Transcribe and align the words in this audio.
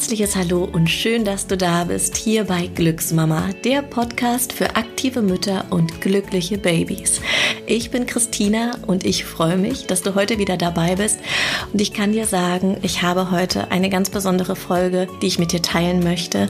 herzliches 0.00 0.34
Hallo 0.34 0.64
und 0.64 0.88
schön, 0.88 1.26
dass 1.26 1.46
du 1.46 1.58
da 1.58 1.84
bist, 1.84 2.16
hier 2.16 2.44
bei 2.44 2.68
Glücksmama, 2.68 3.50
der 3.64 3.82
Podcast 3.82 4.50
für 4.50 4.74
aktive 4.76 5.20
Mütter 5.20 5.66
und 5.68 6.00
glückliche 6.00 6.56
Babys. 6.56 7.20
Ich 7.66 7.90
bin 7.90 8.06
Christina 8.06 8.78
und 8.86 9.04
ich 9.04 9.26
freue 9.26 9.58
mich, 9.58 9.86
dass 9.88 10.00
du 10.00 10.14
heute 10.14 10.38
wieder 10.38 10.56
dabei 10.56 10.96
bist. 10.96 11.18
Und 11.70 11.82
ich 11.82 11.92
kann 11.92 12.12
dir 12.12 12.24
sagen, 12.24 12.78
ich 12.80 13.02
habe 13.02 13.30
heute 13.30 13.70
eine 13.70 13.90
ganz 13.90 14.08
besondere 14.08 14.56
Folge, 14.56 15.06
die 15.20 15.26
ich 15.26 15.38
mit 15.38 15.52
dir 15.52 15.60
teilen 15.60 16.02
möchte. 16.02 16.48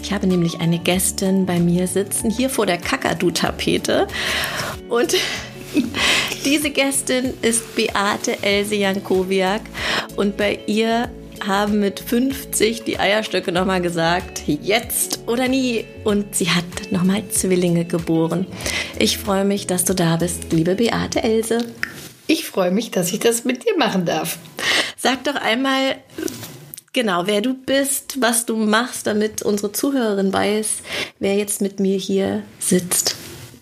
Ich 0.00 0.12
habe 0.12 0.28
nämlich 0.28 0.60
eine 0.60 0.78
Gästin 0.78 1.44
bei 1.44 1.58
mir 1.58 1.88
sitzen, 1.88 2.30
hier 2.30 2.50
vor 2.50 2.66
der 2.66 2.78
Kakadu-Tapete. 2.78 4.06
Und 4.88 5.16
diese 6.44 6.70
Gästin 6.70 7.34
ist 7.42 7.74
Beate 7.74 8.44
Else 8.44 8.76
Jankowiak 8.76 9.62
und 10.14 10.36
bei 10.36 10.60
ihr 10.68 11.10
haben 11.46 11.80
mit 11.80 12.00
50 12.00 12.84
die 12.84 12.98
Eierstöcke 12.98 13.52
nochmal 13.52 13.80
gesagt, 13.80 14.42
jetzt 14.46 15.20
oder 15.26 15.48
nie. 15.48 15.84
Und 16.04 16.34
sie 16.34 16.50
hat 16.50 16.64
nochmal 16.90 17.28
Zwillinge 17.28 17.84
geboren. 17.84 18.46
Ich 18.98 19.18
freue 19.18 19.44
mich, 19.44 19.66
dass 19.66 19.84
du 19.84 19.94
da 19.94 20.16
bist, 20.16 20.52
liebe 20.52 20.74
Beate 20.74 21.22
Else. 21.22 21.66
Ich 22.26 22.46
freue 22.46 22.70
mich, 22.70 22.90
dass 22.90 23.12
ich 23.12 23.18
das 23.18 23.44
mit 23.44 23.64
dir 23.64 23.76
machen 23.76 24.04
darf. 24.04 24.38
Sag 24.96 25.24
doch 25.24 25.34
einmal, 25.34 25.96
genau, 26.92 27.26
wer 27.26 27.40
du 27.40 27.54
bist, 27.54 28.20
was 28.20 28.46
du 28.46 28.56
machst, 28.56 29.06
damit 29.06 29.42
unsere 29.42 29.72
Zuhörerin 29.72 30.32
weiß, 30.32 30.82
wer 31.18 31.34
jetzt 31.34 31.60
mit 31.60 31.80
mir 31.80 31.98
hier 31.98 32.42
sitzt. 32.58 33.16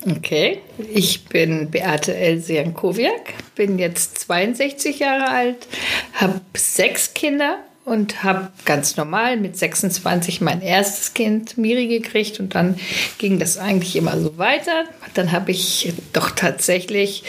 Okay, 0.08 0.60
ich 0.94 1.26
bin 1.26 1.70
Beate 1.70 2.14
Else 2.14 2.54
Jankowiak, 2.54 3.34
bin 3.54 3.78
jetzt 3.78 4.18
62 4.20 4.98
Jahre 4.98 5.28
alt, 5.28 5.66
habe 6.14 6.40
sechs 6.56 7.12
Kinder 7.12 7.58
und 7.90 8.22
habe 8.22 8.50
ganz 8.66 8.96
normal 8.96 9.36
mit 9.36 9.56
26 9.58 10.40
mein 10.40 10.62
erstes 10.62 11.12
Kind, 11.12 11.58
Miri, 11.58 11.88
gekriegt 11.88 12.38
und 12.38 12.54
dann 12.54 12.76
ging 13.18 13.40
das 13.40 13.58
eigentlich 13.58 13.96
immer 13.96 14.16
so 14.20 14.38
weiter. 14.38 14.84
Dann 15.14 15.32
habe 15.32 15.50
ich 15.50 15.92
doch 16.12 16.30
tatsächlich 16.30 17.24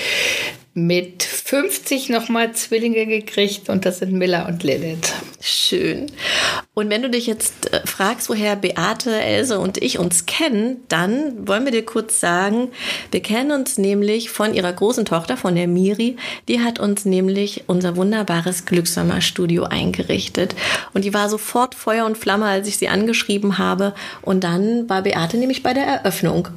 mit 0.74 1.24
50 1.24 2.10
nochmal 2.10 2.54
Zwillinge 2.54 3.06
gekriegt 3.06 3.68
und 3.68 3.86
das 3.86 4.00
sind 4.00 4.14
Miller 4.14 4.48
und 4.48 4.64
Lilith. 4.64 5.14
Schön. 5.42 6.06
Und 6.74 6.90
wenn 6.90 7.02
du 7.02 7.10
dich 7.10 7.28
jetzt 7.28 7.74
äh, 7.74 7.86
fragst, 7.86 8.30
woher 8.30 8.56
Beate, 8.56 9.20
Else 9.20 9.60
und 9.60 9.78
ich 9.78 10.00
uns 10.00 10.26
kennen, 10.26 10.78
dann 10.88 11.46
wollen 11.46 11.66
wir 11.66 11.74
dir 11.74 11.84
kurz 11.84 12.22
sagen, 12.22 12.70
wir 13.12 13.22
kennen 13.22 13.52
uns 13.52 13.78
nämlich 13.78 14.30
von 14.30 14.54
ihrer 14.54 14.72
großen 14.72 15.04
Tochter, 15.04 15.36
von 15.36 15.56
der 15.56 15.68
Miri. 15.68 16.16
Die 16.48 16.62
hat 16.62 16.80
uns 16.80 17.04
nämlich 17.04 17.66
unser 17.68 17.98
wunderbares 17.98 18.66
Glückssommerstudio 18.66 19.64
eingerichtet. 19.64 20.56
Und 20.94 21.04
die 21.04 21.14
war 21.14 21.28
sofort 21.28 21.76
Feuer 21.76 22.06
und 22.06 22.18
Flamme, 22.18 22.46
als 22.46 22.70
ich 22.70 22.78
sie 22.78 22.88
angeschrieben 22.88 23.58
habe. 23.58 23.94
Und 24.22 24.46
dann 24.46 24.88
war 24.88 25.02
Beate 25.02 25.36
nämlich 25.36 25.64
bei 25.64 25.74
der 25.74 25.84
Eröffnung. 25.84 26.48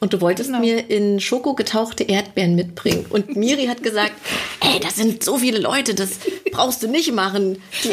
Und 0.00 0.14
du 0.14 0.20
wolltest 0.22 0.48
genau. 0.48 0.60
mir 0.60 0.90
in 0.90 1.20
Schoko 1.20 1.54
getauchte 1.54 2.04
Erdbeeren 2.04 2.54
mitbringen. 2.54 3.04
Und 3.10 3.36
Miri 3.36 3.66
hat 3.66 3.82
gesagt, 3.82 4.12
ey, 4.60 4.80
das 4.80 4.96
sind 4.96 5.22
so 5.22 5.38
viele 5.38 5.58
Leute, 5.58 5.94
das 5.94 6.12
brauchst 6.50 6.82
du 6.82 6.88
nicht 6.88 7.12
machen. 7.12 7.62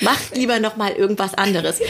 Macht 0.00 0.36
lieber 0.36 0.60
noch 0.60 0.76
mal 0.76 0.92
irgendwas 0.92 1.34
anderes. 1.34 1.80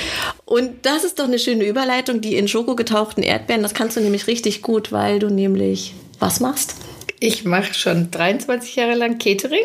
Und 0.45 0.87
das 0.87 1.03
ist 1.03 1.19
doch 1.19 1.25
eine 1.25 1.39
schöne 1.39 1.65
Überleitung, 1.65 2.21
die 2.21 2.37
in 2.37 2.47
Schoko 2.47 2.77
getauchten 2.77 3.23
Erdbeeren. 3.23 3.63
Das 3.63 3.75
kannst 3.75 3.97
du 3.97 4.01
nämlich 4.01 4.27
richtig 4.27 4.63
gut, 4.63 4.93
weil 4.93 5.19
du 5.19 5.29
nämlich 5.29 5.95
was 6.21 6.41
machst? 6.41 6.77
Ich 7.19 7.45
mache 7.45 7.75
schon 7.75 8.11
23 8.11 8.77
Jahre 8.77 8.95
lang 8.95 9.19
Catering 9.19 9.65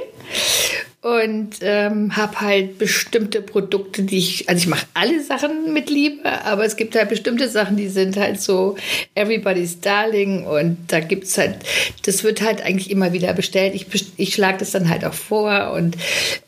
und 1.01 1.55
ähm, 1.61 2.15
habe 2.15 2.41
halt 2.41 2.77
bestimmte 2.77 3.41
Produkte, 3.41 4.03
die 4.03 4.19
ich, 4.19 4.47
also 4.47 4.59
ich 4.59 4.67
mache 4.67 4.85
alle 4.93 5.19
Sachen 5.23 5.73
mit 5.73 5.89
Liebe, 5.89 6.29
aber 6.45 6.63
es 6.63 6.75
gibt 6.75 6.95
halt 6.95 7.09
bestimmte 7.09 7.49
Sachen, 7.49 7.75
die 7.75 7.87
sind 7.87 8.17
halt 8.17 8.39
so 8.39 8.75
everybody's 9.15 9.81
darling 9.81 10.45
und 10.45 10.77
da 10.89 10.99
gibt's 10.99 11.39
halt, 11.39 11.55
das 12.05 12.23
wird 12.23 12.43
halt 12.43 12.63
eigentlich 12.63 12.91
immer 12.91 13.13
wieder 13.13 13.33
bestellt. 13.33 13.73
Ich, 13.73 13.87
ich 14.17 14.35
schlage 14.35 14.59
das 14.59 14.71
dann 14.71 14.89
halt 14.89 15.03
auch 15.03 15.15
vor 15.15 15.71
und 15.71 15.97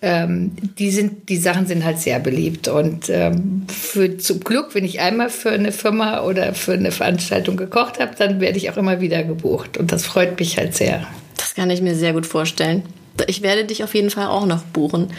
ähm, 0.03 0.51
die 0.77 0.91
sind, 0.91 1.29
die 1.29 1.37
Sachen 1.37 1.65
sind 1.65 1.83
halt 1.83 1.97
sehr 1.97 2.19
beliebt 2.19 2.67
und 2.67 3.09
ähm, 3.09 3.65
für 3.67 4.19
zum 4.19 4.39
Glück, 4.41 4.75
wenn 4.75 4.85
ich 4.85 4.99
einmal 4.99 5.31
für 5.31 5.49
eine 5.49 5.71
Firma 5.71 6.21
oder 6.21 6.53
für 6.53 6.73
eine 6.73 6.91
Veranstaltung 6.91 7.57
gekocht 7.57 7.99
habe, 7.99 8.11
dann 8.15 8.39
werde 8.39 8.57
ich 8.59 8.69
auch 8.69 8.77
immer 8.77 9.01
wieder 9.01 9.23
gebucht 9.23 9.77
und 9.77 9.91
das 9.91 10.05
freut 10.05 10.39
mich 10.39 10.59
halt 10.59 10.75
sehr. 10.75 11.07
Das 11.37 11.55
kann 11.55 11.71
ich 11.71 11.81
mir 11.81 11.95
sehr 11.95 12.13
gut 12.13 12.27
vorstellen 12.27 12.83
ich 13.27 13.41
werde 13.41 13.65
dich 13.65 13.83
auf 13.83 13.93
jeden 13.93 14.09
Fall 14.09 14.27
auch 14.27 14.45
noch 14.45 14.63
buchen, 14.63 15.13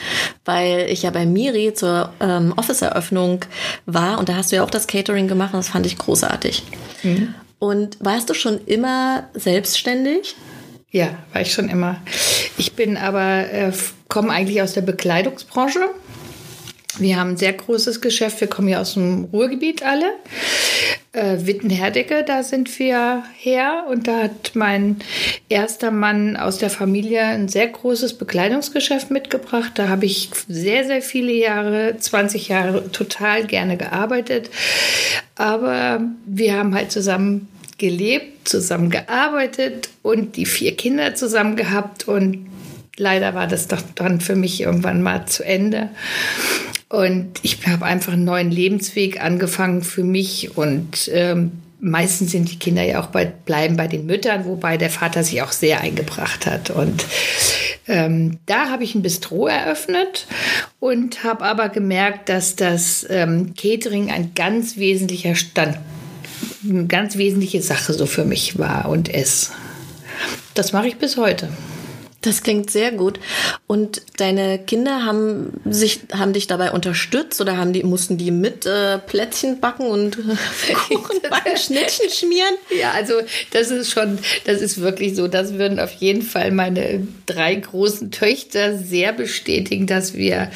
weil 0.45 0.87
ich 0.91 1.03
ja 1.03 1.11
bei 1.11 1.27
Miri 1.27 1.75
zur 1.75 2.13
ähm, 2.21 2.53
Office-Eröffnung 2.57 3.45
war 3.87 4.19
und 4.19 4.29
da 4.29 4.37
hast 4.37 4.53
du 4.53 4.57
ja 4.57 4.65
auch 4.65 4.71
das 4.71 4.87
Catering 4.87 5.29
gemacht 5.29 5.55
und 5.55 5.59
das 5.59 5.69
fand 5.69 5.87
ich 5.87 5.99
großartig. 5.99 6.63
Mhm. 7.03 7.35
Und 7.59 7.97
warst 8.01 8.29
du 8.29 8.35
schon 8.35 8.61
immer 8.67 9.29
selbstständig? 9.35 10.35
Ja, 10.91 11.09
war 11.33 11.41
ich 11.41 11.53
schon 11.53 11.69
immer. 11.69 11.97
Ich 12.57 12.75
bin 12.75 12.97
aber, 12.97 13.51
äh, 13.51 13.73
komme 14.09 14.31
eigentlich 14.31 14.63
aus 14.63 14.75
der 14.75 14.83
Bekleidungsbranche 14.83 15.81
wir 16.99 17.19
haben 17.19 17.31
ein 17.31 17.37
sehr 17.37 17.53
großes 17.53 18.01
Geschäft. 18.01 18.41
Wir 18.41 18.49
kommen 18.49 18.69
ja 18.69 18.81
aus 18.81 18.95
dem 18.95 19.25
Ruhrgebiet 19.33 19.83
alle. 19.83 20.13
Äh, 21.13 21.47
Wittenherdecke, 21.47 22.25
da 22.25 22.43
sind 22.43 22.79
wir 22.79 23.25
her. 23.37 23.85
Und 23.91 24.07
da 24.07 24.25
hat 24.25 24.53
mein 24.55 24.97
erster 25.49 25.91
Mann 25.91 26.37
aus 26.37 26.59
der 26.59 26.71
Familie 26.71 27.23
ein 27.23 27.49
sehr 27.49 27.67
großes 27.67 28.15
Bekleidungsgeschäft 28.15 29.11
mitgebracht. 29.11 29.73
Da 29.75 29.89
habe 29.89 30.07
ich 30.07 30.31
sehr, 30.49 30.85
sehr 30.85 31.03
viele 31.03 31.33
Jahre, 31.33 31.97
20 31.99 32.49
Jahre 32.49 32.91
total 32.93 33.45
gerne 33.45 33.77
gearbeitet. 33.77 34.51
Aber 35.35 36.01
wir 36.27 36.55
haben 36.55 36.75
halt 36.75 36.93
zusammen 36.93 37.49
gelebt, 37.79 38.49
zusammen 38.49 38.91
gearbeitet 38.91 39.89
und 40.03 40.37
die 40.37 40.47
vier 40.47 40.77
Kinder 40.77 41.17
zusammen 41.17 41.57
gehabt. 41.57 42.07
Und 42.07 42.47
leider 42.97 43.35
war 43.35 43.49
das 43.49 43.67
doch 43.67 43.83
dann 43.97 44.21
für 44.21 44.37
mich 44.37 44.61
irgendwann 44.61 45.03
mal 45.03 45.27
zu 45.27 45.45
Ende. 45.45 45.91
Und 46.89 47.41
ich 47.43 47.67
habe 47.67 47.85
einfach 47.85 48.13
einen 48.13 48.25
neuen 48.25 48.51
Lebensweg 48.51 49.23
angefangen 49.23 49.83
für 49.83 50.05
mich 50.05 50.57
und 50.57 51.11
ähm, 51.13 51.53
meistens 51.81 52.33
sind 52.33 52.51
die 52.51 52.59
Kinder 52.59 52.83
ja 52.83 53.01
auch 53.01 53.07
bei, 53.07 53.27
bleiben 53.27 53.77
bei 53.77 53.87
den 53.89 54.07
Müttern, 54.07 54.47
wobei 54.47 54.77
der 54.77 54.91
Vater 54.91 55.23
sich 55.23 55.43
auch 55.43 55.53
sehr 55.53 55.81
eingebracht 55.81 56.47
hat. 56.47 56.71
Und 56.71 57.05
ähm, 57.87 58.39
da 58.47 58.71
habe 58.71 58.85
ich 58.85 58.95
ein 58.95 59.03
Bistro 59.03 59.47
eröffnet 59.47 60.27
und 60.81 61.25
habe 61.25 61.45
aber 61.45 61.69
gemerkt, 61.69 62.29
dass 62.29 62.57
das 62.57 63.07
ähm, 63.11 63.55
Catering 63.55 64.11
ein 64.11 64.33
ganz 64.35 64.79
wesentlicher 64.79 65.35
Stand, 65.35 65.79
eine 66.69 66.87
ganz 66.87 67.17
wesentliche 67.17 67.61
Sache 67.61 67.93
so 67.93 68.07
für 68.07 68.25
mich 68.25 68.59
war 68.59 68.89
und 68.89 69.09
ist. 69.09 69.53
Das 70.55 70.73
mache 70.73 70.89
ich 70.89 70.97
bis 70.97 71.17
heute. 71.17 71.49
Das 72.25 72.43
klingt 72.43 72.71
sehr 72.71 72.91
gut. 72.91 73.21
Und 73.67 74.01
deine 74.17 74.59
Kinder 74.59 75.05
haben 75.05 75.61
sich, 75.67 76.01
haben 76.13 76.33
dich 76.33 76.47
dabei 76.47 76.73
unterstützt 76.73 77.39
oder 77.41 77.59
haben 77.59 77.75
die, 77.75 77.83
mussten 77.83 78.17
die 78.17 78.31
mit 78.31 78.65
äh, 78.65 78.99
Plätzchen 78.99 79.61
backen 79.61 79.87
und 79.87 80.17
Kuchen 80.89 81.21
backen, 81.29 81.57
Schnittchen 81.59 82.09
schmieren? 82.09 82.55
Ja, 82.81 82.93
also 82.93 83.15
das 83.53 83.71
ist 83.71 83.91
schon, 83.91 84.19
das 84.47 84.63
ist 84.63 84.81
wirklich 84.81 85.15
so. 85.15 85.29
Das 85.29 85.55
würden 85.55 85.79
auf 85.79 85.93
jeden 85.93 86.23
Fall 86.23 86.51
meine 86.51 87.07
drei 87.27 87.57
großen 87.57 88.11
Töchter 88.11 88.79
sehr 88.79 89.13
bestätigen, 89.13 89.87
dass 89.87 90.15
wir 90.15 90.51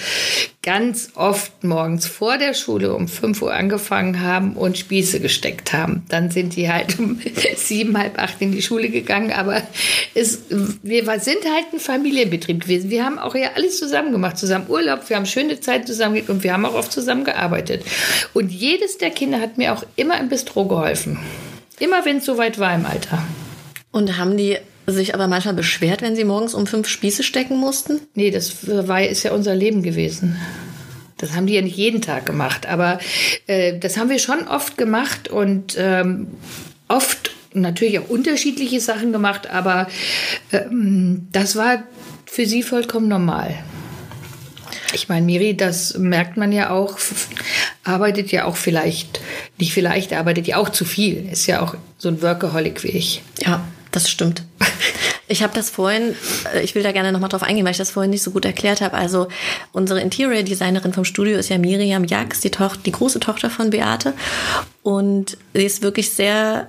ganz 0.69 1.13
oft 1.15 1.65
morgens 1.65 2.07
vor 2.07 2.37
der 2.37 2.53
Schule 2.53 2.95
um 2.95 3.09
5 3.09 3.41
Uhr 3.41 3.55
angefangen 3.55 4.21
haben 4.21 4.55
und 4.55 4.77
Spieße 4.77 5.19
gesteckt 5.19 5.73
haben. 5.73 6.05
Dann 6.11 6.31
sind 6.31 6.57
die 6.57 6.71
halt 6.71 6.99
um 6.99 7.19
sieben, 7.57 7.97
halb 7.97 8.19
acht 8.19 8.43
in 8.43 8.53
die 8.53 8.61
Schule 8.61 8.91
gegangen. 8.91 9.33
Aber 9.33 9.63
es, 10.15 10.43
wir 10.83 11.05
sind 11.21 11.39
halt 11.47 11.73
ein 11.73 11.81
Familienbetrieb 11.81 12.65
gewesen. 12.65 12.91
Wir 12.91 13.03
haben 13.03 13.19
auch 13.19 13.35
ja 13.35 13.53
alles 13.55 13.79
zusammen 13.79 14.13
gemacht, 14.13 14.37
zusammen 14.37 14.67
Urlaub, 14.69 15.09
wir 15.09 15.17
haben 15.17 15.25
schöne 15.25 15.59
Zeit 15.59 15.87
zusammen 15.87 16.21
und 16.29 16.45
wir 16.45 16.53
haben 16.53 16.67
auch 16.67 16.75
oft 16.75 16.93
zusammen 16.93 17.25
gearbeitet. 17.25 17.83
Und 18.35 18.53
jedes 18.53 18.99
der 18.99 19.09
Kinder 19.09 19.41
hat 19.41 19.57
mir 19.57 19.73
auch 19.73 19.85
immer 19.97 20.21
im 20.21 20.29
Bistro 20.29 20.67
geholfen. 20.67 21.19
Immer 21.79 22.05
wenn 22.05 22.19
es 22.19 22.27
soweit 22.27 22.59
war 22.59 22.75
im 22.75 22.85
Alter. 22.85 23.23
Und 23.91 24.19
haben 24.19 24.37
die 24.37 24.59
sich 24.93 25.15
aber 25.15 25.29
manchmal 25.29 25.55
beschwert, 25.55 26.03
wenn 26.03 26.17
sie 26.17 26.25
morgens 26.25 26.55
um 26.55 26.67
fünf 26.67 26.89
Spieße 26.89 27.23
stecken 27.23 27.59
mussten? 27.59 28.01
Nee, 28.15 28.31
das 28.31 28.67
war, 28.67 29.03
ist 29.03 29.23
ja 29.23 29.33
unser 29.33 29.55
Leben 29.55 29.83
gewesen. 29.83 30.37
Das 31.19 31.35
haben 31.35 31.47
die 31.47 31.55
ja 31.55 31.63
nicht 31.63 31.77
jeden 31.77 32.01
Tag 32.01 32.27
gemacht, 32.27 32.67
aber 32.67 32.99
äh, 33.47 33.79
das 33.79 33.97
haben 33.97 34.09
wir 34.09 34.21
schon 34.21 34.47
oft 34.47 34.79
gemacht 34.79 35.29
und 35.29 35.77
ähm, 35.77 36.29
oft 36.87 37.33
natürlich 37.53 37.99
auch 37.99 38.09
unterschiedliche 38.09 38.81
Sachen 38.81 39.13
gemacht, 39.13 39.51
aber 39.51 39.89
ähm, 40.53 41.27
das 41.33 41.57
war 41.57 41.83
für 42.25 42.47
sie 42.47 42.63
vollkommen 42.63 43.09
normal. 43.09 43.55
Ich 44.95 45.09
meine, 45.09 45.27
Miri, 45.27 45.57
das 45.57 45.99
merkt 45.99 46.37
man 46.37 46.53
ja 46.53 46.71
auch, 46.71 46.99
arbeitet 47.85 48.31
ja 48.33 48.45
auch 48.45 48.57
vielleicht, 48.57 49.21
nicht 49.59 49.73
vielleicht, 49.73 50.13
arbeitet 50.13 50.47
ja 50.47 50.57
auch 50.57 50.71
zu 50.71 50.85
viel. 50.85 51.29
Ist 51.31 51.47
ja 51.47 51.61
auch 51.61 51.75
so 51.99 52.09
ein 52.09 52.23
Workaholic 52.23 52.85
wie 52.85 52.89
ich. 52.89 53.23
Ja, 53.45 53.67
das 53.93 54.11
stimmt. 54.11 54.43
Ich 55.31 55.43
habe 55.43 55.53
das 55.55 55.69
vorhin, 55.69 56.17
äh, 56.55 56.63
ich 56.63 56.75
will 56.75 56.83
da 56.83 56.91
gerne 56.93 57.13
nochmal 57.13 57.29
drauf 57.29 57.43
eingehen, 57.43 57.65
weil 57.67 57.73
ich 57.73 57.79
das 57.79 57.91
vorhin 57.91 58.11
nicht 58.11 58.23
so 58.23 58.31
gut 58.31 58.47
erklärt 58.47 58.81
habe. 58.81 58.97
Also 58.97 59.29
unsere 59.73 60.01
Interior 60.01 60.43
Designerin 60.43 60.95
vom 60.95 61.05
Studio 61.05 61.37
ist 61.37 61.51
ja 61.51 61.59
Miriam 61.59 62.05
Jax, 62.05 62.41
die, 62.41 62.51
Tochter, 62.51 62.81
die 62.85 62.93
große 62.93 63.21
Tochter 63.21 63.51
von 63.51 63.69
Beate. 63.69 64.15
Und 64.83 65.37
sie 65.53 65.67
ist 65.67 65.83
wirklich 65.83 66.11
sehr 66.11 66.69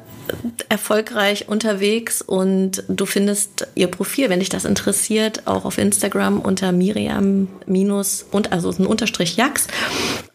erfolgreich 0.68 1.48
unterwegs 1.48 2.22
und 2.22 2.84
du 2.88 3.06
findest 3.06 3.68
ihr 3.76 3.88
Profil, 3.88 4.30
wenn 4.30 4.40
dich 4.40 4.50
das 4.50 4.66
interessiert, 4.66 5.48
auch 5.48 5.66
auf 5.66 5.78
Instagram 5.78 6.40
unter 6.40 6.72
Miriam 6.72 7.48
minus 7.66 8.26
und 8.30 8.52
also 8.52 8.70
ein 8.72 8.86
Unterstrich 8.86 9.38
Jax. 9.38 9.68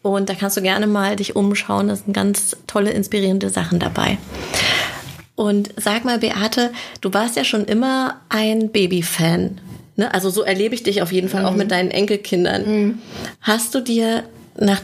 Und 0.01 0.29
da 0.29 0.33
kannst 0.33 0.57
du 0.57 0.61
gerne 0.61 0.87
mal 0.87 1.15
dich 1.15 1.35
umschauen. 1.35 1.87
Da 1.87 1.95
sind 1.95 2.13
ganz 2.13 2.57
tolle, 2.67 2.91
inspirierende 2.91 3.49
Sachen 3.49 3.79
dabei. 3.79 4.17
Und 5.35 5.69
sag 5.77 6.05
mal, 6.05 6.19
Beate, 6.19 6.71
du 7.01 7.13
warst 7.13 7.35
ja 7.35 7.43
schon 7.43 7.65
immer 7.65 8.21
ein 8.29 8.71
Baby-Fan. 8.71 9.59
Ne? 9.97 10.13
Also 10.13 10.29
so 10.29 10.43
erlebe 10.43 10.75
ich 10.75 10.83
dich 10.83 11.01
auf 11.01 11.11
jeden 11.11 11.29
Fall 11.29 11.41
mhm. 11.41 11.47
auch 11.47 11.55
mit 11.55 11.71
deinen 11.71 11.91
Enkelkindern. 11.91 12.65
Mhm. 12.65 12.99
Hast 13.41 13.75
du 13.75 13.81
dir 13.81 14.23
nach, 14.57 14.81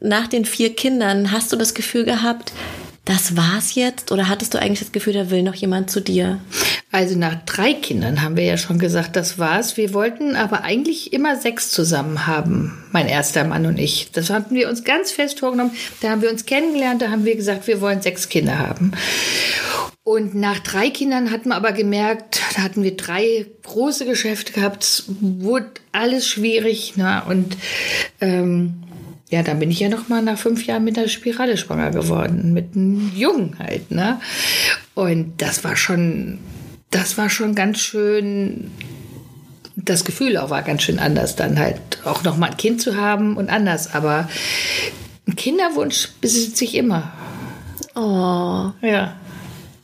nach 0.00 0.26
den 0.26 0.44
vier 0.44 0.74
Kindern, 0.74 1.30
hast 1.30 1.52
du 1.52 1.56
das 1.56 1.74
Gefühl 1.74 2.04
gehabt, 2.04 2.52
das 3.04 3.36
war's 3.36 3.74
jetzt? 3.74 4.12
Oder 4.12 4.28
hattest 4.28 4.54
du 4.54 4.60
eigentlich 4.60 4.78
das 4.78 4.92
Gefühl, 4.92 5.12
da 5.12 5.30
will 5.30 5.42
noch 5.42 5.54
jemand 5.54 5.90
zu 5.90 6.00
dir? 6.00 6.40
Also 6.92 7.18
nach 7.18 7.34
drei 7.46 7.72
Kindern 7.72 8.22
haben 8.22 8.36
wir 8.36 8.44
ja 8.44 8.56
schon 8.56 8.78
gesagt, 8.78 9.16
das 9.16 9.38
war's. 9.38 9.76
Wir 9.76 9.92
wollten 9.92 10.36
aber 10.36 10.62
eigentlich 10.62 11.12
immer 11.12 11.36
sechs 11.36 11.70
zusammen 11.70 12.26
haben, 12.26 12.84
mein 12.92 13.08
erster 13.08 13.44
Mann 13.44 13.66
und 13.66 13.78
ich. 13.78 14.12
Das 14.12 14.30
hatten 14.30 14.54
wir 14.54 14.68
uns 14.68 14.84
ganz 14.84 15.10
fest 15.10 15.40
vorgenommen. 15.40 15.72
Da 16.00 16.10
haben 16.10 16.22
wir 16.22 16.30
uns 16.30 16.46
kennengelernt, 16.46 17.02
da 17.02 17.10
haben 17.10 17.24
wir 17.24 17.34
gesagt, 17.34 17.66
wir 17.66 17.80
wollen 17.80 18.02
sechs 18.02 18.28
Kinder 18.28 18.58
haben. 18.58 18.92
Und 20.04 20.34
nach 20.34 20.58
drei 20.58 20.90
Kindern 20.90 21.30
hatten 21.30 21.50
wir 21.50 21.56
aber 21.56 21.72
gemerkt, 21.72 22.40
da 22.56 22.62
hatten 22.62 22.82
wir 22.82 22.96
drei 22.96 23.46
große 23.62 24.04
Geschäfte 24.04 24.52
gehabt, 24.52 24.82
es 24.82 25.04
wurde 25.08 25.70
alles 25.92 26.26
schwierig. 26.26 26.96
Ne? 26.96 27.22
Und 27.26 27.56
ähm, 28.20 28.81
ja, 29.32 29.42
dann 29.42 29.58
bin 29.58 29.70
ich 29.70 29.80
ja 29.80 29.88
noch 29.88 30.08
mal 30.08 30.20
nach 30.20 30.36
fünf 30.36 30.66
Jahren 30.66 30.84
mit 30.84 30.98
der 30.98 31.08
Spirale 31.08 31.56
schwanger 31.56 31.90
geworden, 31.90 32.52
mit 32.52 32.76
einem 32.76 33.10
Jungen 33.16 33.56
halt, 33.58 33.90
ne? 33.90 34.20
Und 34.94 35.40
das 35.40 35.64
war 35.64 35.74
schon, 35.74 36.38
das 36.90 37.16
war 37.16 37.30
schon 37.30 37.54
ganz 37.54 37.78
schön. 37.78 38.70
Das 39.74 40.04
Gefühl 40.04 40.36
auch 40.36 40.50
war 40.50 40.60
ganz 40.60 40.82
schön 40.82 40.98
anders, 40.98 41.34
dann 41.34 41.58
halt 41.58 41.80
auch 42.04 42.22
noch 42.24 42.36
mal 42.36 42.50
ein 42.50 42.58
Kind 42.58 42.82
zu 42.82 42.96
haben 42.96 43.38
und 43.38 43.48
anders. 43.48 43.94
Aber 43.94 44.28
ein 45.26 45.34
Kinderwunsch 45.34 46.10
besitze 46.20 46.64
ich 46.64 46.74
immer. 46.74 47.10
Oh. 47.94 48.70
Ja. 48.86 49.16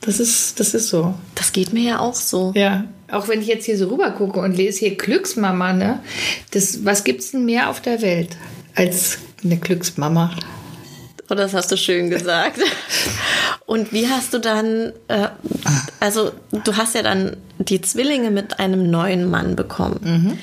Das 0.01 0.19
ist, 0.19 0.59
das 0.59 0.75
ist 0.75 0.89
so. 0.89 1.15
Das 1.33 1.53
geht 1.53 1.73
mir 1.73 1.83
ja 1.83 1.99
auch 1.99 2.13
so. 2.13 2.53
Ja. 2.55 2.85
Auch 3.11 3.27
wenn 3.27 3.41
ich 3.41 3.47
jetzt 3.47 3.65
hier 3.65 3.79
so 3.79 3.87
rüber 3.87 4.11
gucke 4.11 4.39
und 4.39 4.55
lese 4.55 4.79
hier 4.81 4.95
Glücksmama, 4.95 5.73
ne? 5.73 6.03
Das, 6.51 6.85
was 6.85 7.03
gibt's 7.03 7.31
denn 7.31 7.45
mehr 7.45 7.71
auf 7.71 7.81
der 7.81 8.03
Welt 8.03 8.37
als 8.75 9.17
eine 9.43 9.57
Glücksmama. 9.57 10.31
Oh, 11.29 11.35
das 11.35 11.53
hast 11.53 11.71
du 11.71 11.77
schön 11.77 12.09
gesagt. 12.09 12.59
Und 13.65 13.93
wie 13.93 14.07
hast 14.07 14.33
du 14.33 14.39
dann, 14.39 14.93
äh, 15.09 15.27
also 15.99 16.31
du 16.63 16.75
hast 16.75 16.95
ja 16.95 17.03
dann 17.03 17.37
die 17.59 17.81
Zwillinge 17.81 18.31
mit 18.31 18.59
einem 18.59 18.89
neuen 18.89 19.29
Mann 19.29 19.55
bekommen. 19.55 19.99
Mhm. 20.01 20.39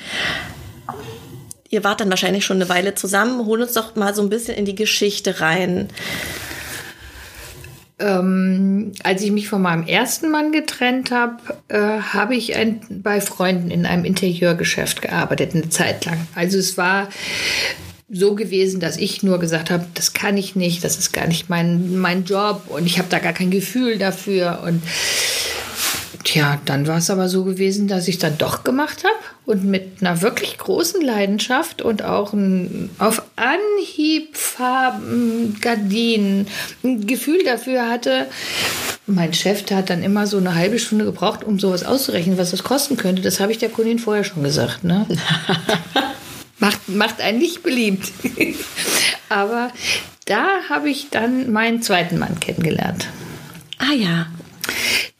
Ihr 1.69 1.83
wart 1.83 1.99
dann 1.99 2.09
wahrscheinlich 2.09 2.45
schon 2.45 2.57
eine 2.57 2.69
Weile 2.69 2.95
zusammen. 2.95 3.45
Hol 3.45 3.61
uns 3.61 3.73
doch 3.73 3.95
mal 3.95 4.15
so 4.15 4.21
ein 4.21 4.29
bisschen 4.29 4.55
in 4.55 4.63
die 4.63 4.75
Geschichte 4.75 5.41
rein. 5.41 5.89
Ähm, 7.99 8.93
als 9.03 9.23
ich 9.23 9.31
mich 9.31 9.49
von 9.49 9.61
meinem 9.61 9.85
ersten 9.85 10.29
Mann 10.29 10.53
getrennt 10.53 11.11
habe, 11.11 11.37
äh, 11.67 11.99
habe 11.99 12.35
ich 12.35 12.55
ein, 12.55 12.79
bei 12.89 13.19
Freunden 13.19 13.71
in 13.71 13.85
einem 13.85 14.05
Interieurgeschäft 14.05 15.01
gearbeitet, 15.01 15.53
eine 15.53 15.67
Zeit 15.67 16.05
lang. 16.05 16.27
Also 16.35 16.59
es 16.59 16.77
war 16.77 17.09
so 18.09 18.35
gewesen, 18.35 18.79
dass 18.79 18.97
ich 18.97 19.21
nur 19.21 19.37
gesagt 19.39 19.69
habe, 19.69 19.85
das 19.93 20.13
kann 20.13 20.37
ich 20.37 20.55
nicht, 20.55 20.83
das 20.83 20.97
ist 20.97 21.11
gar 21.11 21.27
nicht 21.27 21.49
mein, 21.49 21.97
mein 21.97 22.23
Job 22.23 22.63
und 22.69 22.85
ich 22.85 22.99
habe 22.99 23.09
da 23.09 23.19
gar 23.19 23.33
kein 23.33 23.51
Gefühl 23.51 23.97
dafür. 23.97 24.61
Und 24.65 24.81
tja, 26.23 26.61
dann 26.63 26.87
war 26.87 26.97
es 26.97 27.09
aber 27.09 27.27
so 27.27 27.43
gewesen, 27.43 27.89
dass 27.89 28.07
ich 28.07 28.17
dann 28.17 28.37
doch 28.37 28.63
gemacht 28.63 29.03
habe 29.03 29.15
und 29.45 29.65
mit 29.65 29.99
einer 29.99 30.21
wirklich 30.21 30.57
großen 30.57 31.01
Leidenschaft 31.01 31.81
und 31.81 32.01
auch 32.01 32.31
ein, 32.31 32.89
auf 32.97 33.23
Anhieb 33.35 34.37
Farben, 34.37 35.57
Gardinen, 35.59 36.47
ein 36.83 37.07
Gefühl 37.07 37.43
dafür 37.43 37.89
hatte. 37.89 38.27
Mein 39.05 39.33
Chef 39.33 39.69
hat 39.71 39.89
dann 39.89 40.03
immer 40.03 40.27
so 40.27 40.37
eine 40.37 40.55
halbe 40.55 40.79
Stunde 40.79 41.03
gebraucht, 41.03 41.43
um 41.43 41.59
sowas 41.59 41.85
auszurechnen, 41.85 42.37
was 42.37 42.51
das 42.51 42.63
kosten 42.63 42.95
könnte. 42.95 43.21
Das 43.21 43.41
habe 43.41 43.51
ich 43.51 43.57
der 43.57 43.69
Kundin 43.69 43.99
vorher 43.99 44.23
schon 44.23 44.43
gesagt. 44.43 44.85
Ne? 44.85 45.05
Macht, 46.59 46.89
macht 46.89 47.21
einen 47.21 47.39
nicht 47.39 47.63
beliebt. 47.63 48.11
Aber 49.29 49.71
da 50.25 50.45
habe 50.69 50.89
ich 50.89 51.09
dann 51.09 51.51
meinen 51.51 51.81
zweiten 51.81 52.17
Mann 52.17 52.39
kennengelernt. 52.39 53.07
Ah 53.77 53.93
ja. 53.93 54.27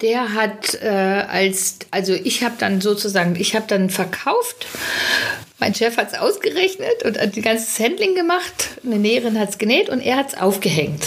Der 0.01 0.33
hat 0.33 0.75
äh, 0.81 0.87
als, 0.87 1.79
also 1.91 2.13
ich 2.13 2.43
habe 2.43 2.55
dann 2.59 2.81
sozusagen, 2.81 3.35
ich 3.35 3.55
habe 3.55 3.65
dann 3.67 3.89
verkauft. 3.89 4.67
Mein 5.59 5.73
Chef 5.73 5.97
hat 5.97 6.13
es 6.13 6.19
ausgerechnet 6.19 7.03
und 7.03 7.19
hat 7.19 7.35
die 7.35 7.41
ganze 7.41 7.83
Handling 7.83 8.13
gemacht. 8.13 8.79
Eine 8.83 8.99
Näherin 8.99 9.39
hat 9.39 9.49
es 9.49 9.57
genäht 9.57 9.89
und 9.89 10.01
er 10.01 10.17
hat 10.17 10.29
es 10.29 10.37
aufgehängt. 10.37 11.03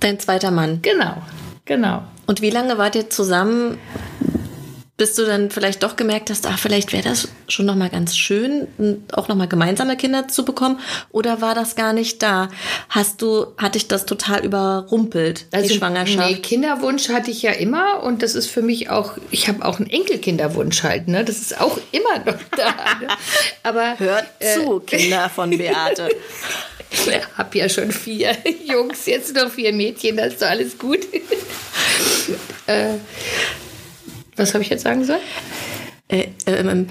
Dein 0.00 0.18
zweiter 0.18 0.50
Mann. 0.50 0.80
Genau, 0.80 1.16
genau. 1.66 2.02
Und 2.26 2.40
wie 2.40 2.50
lange 2.50 2.78
wart 2.78 2.94
ihr 2.94 3.10
zusammen, 3.10 3.78
bis 5.00 5.14
du 5.14 5.24
dann 5.24 5.50
vielleicht 5.50 5.82
doch 5.82 5.96
gemerkt 5.96 6.28
hast, 6.28 6.46
ach, 6.46 6.58
vielleicht 6.58 6.92
wäre 6.92 7.02
das 7.02 7.26
schon 7.48 7.64
noch 7.64 7.74
mal 7.74 7.88
ganz 7.88 8.18
schön, 8.18 8.68
auch 9.12 9.28
noch 9.28 9.34
mal 9.34 9.48
gemeinsame 9.48 9.96
Kinder 9.96 10.28
zu 10.28 10.44
bekommen? 10.44 10.78
Oder 11.10 11.40
war 11.40 11.54
das 11.54 11.74
gar 11.74 11.94
nicht 11.94 12.22
da? 12.22 12.50
Hast 12.90 13.22
du, 13.22 13.46
hatte 13.56 13.78
ich 13.78 13.88
das 13.88 14.04
total 14.04 14.44
überrumpelt, 14.44 15.46
also, 15.52 15.68
die 15.68 15.74
Schwangerschaft? 15.74 16.30
Nee, 16.30 16.36
Kinderwunsch 16.36 17.08
hatte 17.08 17.30
ich 17.30 17.40
ja 17.40 17.52
immer 17.52 18.02
und 18.02 18.22
das 18.22 18.34
ist 18.34 18.48
für 18.50 18.60
mich 18.60 18.90
auch, 18.90 19.14
ich 19.30 19.48
habe 19.48 19.64
auch 19.64 19.78
einen 19.78 19.88
Enkelkinderwunsch 19.88 20.82
halt, 20.82 21.08
ne? 21.08 21.24
Das 21.24 21.38
ist 21.38 21.58
auch 21.58 21.78
immer 21.92 22.18
noch 22.18 22.38
da. 22.54 22.66
Ne? 23.00 23.08
Aber 23.62 23.98
hört 23.98 24.26
äh, 24.38 24.52
zu, 24.52 24.80
Kinder 24.80 25.30
von 25.30 25.56
Beate. 25.56 26.10
Ich 26.92 27.08
habe 27.38 27.56
ja 27.56 27.68
schon 27.68 27.92
vier 27.92 28.36
Jungs, 28.66 29.06
jetzt 29.06 29.32
noch 29.36 29.48
vier 29.48 29.72
Mädchen, 29.72 30.16
das 30.16 30.32
ist 30.32 30.42
doch 30.42 30.48
alles 30.48 30.76
gut. 30.76 30.98
äh, 32.66 32.94
was 34.36 34.54
habe 34.54 34.62
ich 34.62 34.70
jetzt 34.70 34.82
sagen 34.82 35.04
sollen? 35.04 35.20
Äh, 36.08 36.26
äh, 36.46 36.84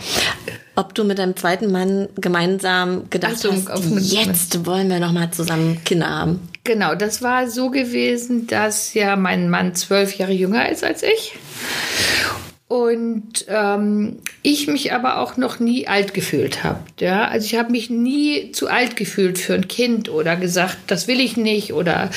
ob 0.76 0.96
du 0.96 1.04
mit 1.04 1.20
deinem 1.20 1.36
zweiten 1.36 1.72
Mann 1.72 2.08
gemeinsam 2.16 3.10
gedacht 3.10 3.46
also, 3.46 3.52
hast, 3.52 4.12
jetzt 4.12 4.66
wollen 4.66 4.90
wir 4.90 5.00
noch 5.00 5.12
mal 5.12 5.30
zusammen 5.32 5.84
Kinder 5.84 6.10
haben. 6.10 6.50
Genau, 6.64 6.96
das 6.96 7.22
war 7.22 7.50
so 7.50 7.70
gewesen, 7.70 8.48
dass 8.48 8.94
ja 8.94 9.18
mein 9.18 9.50
Mann 9.50 9.76
zwölf 9.76 10.18
Jahre 10.18 10.32
jünger 10.32 10.70
ist 10.70 10.84
als 10.84 11.04
ich. 11.04 11.36
Und 12.70 13.46
ähm, 13.48 14.20
ich 14.44 14.68
mich 14.68 14.94
aber 14.94 15.18
auch 15.18 15.36
noch 15.36 15.60
nie 15.60 15.88
alt 15.88 16.14
gefühlt 16.14 16.64
habe. 16.64 16.80
Ja? 17.00 17.28
Also 17.28 17.46
ich 17.48 17.56
habe 17.56 17.72
mich 17.72 17.90
nie 17.90 18.52
zu 18.52 18.70
alt 18.70 18.96
gefühlt 18.96 19.40
für 19.40 19.56
ein 19.56 19.68
Kind 19.68 20.08
oder 20.08 20.36
gesagt, 20.36 20.78
das 20.88 21.08
will 21.08 21.20
ich 21.20 21.36
nicht 21.36 21.74
oder 21.74 22.12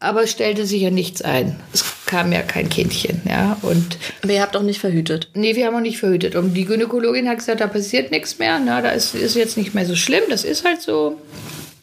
aber 0.00 0.22
es 0.22 0.30
stellte 0.30 0.64
sich 0.66 0.82
ja 0.82 0.90
nichts 0.90 1.22
ein. 1.22 1.58
Es 1.72 1.84
kam 2.06 2.32
ja 2.32 2.42
kein 2.42 2.68
Kindchen, 2.68 3.20
ja. 3.28 3.56
Und 3.62 3.98
aber 4.22 4.32
ihr 4.32 4.42
habt 4.42 4.56
auch 4.56 4.62
nicht 4.62 4.80
verhütet? 4.80 5.28
Nee, 5.34 5.56
wir 5.56 5.66
haben 5.66 5.74
auch 5.74 5.80
nicht 5.80 5.98
verhütet. 5.98 6.36
Und 6.36 6.54
die 6.54 6.64
Gynäkologin 6.64 7.28
hat 7.28 7.38
gesagt, 7.38 7.60
da 7.60 7.66
passiert 7.66 8.10
nichts 8.10 8.38
mehr. 8.38 8.58
Na, 8.58 8.80
da 8.80 8.90
ist, 8.90 9.14
ist 9.14 9.34
jetzt 9.34 9.56
nicht 9.56 9.74
mehr 9.74 9.86
so 9.86 9.96
schlimm. 9.96 10.24
Das 10.30 10.44
ist 10.44 10.64
halt 10.64 10.80
so. 10.80 11.20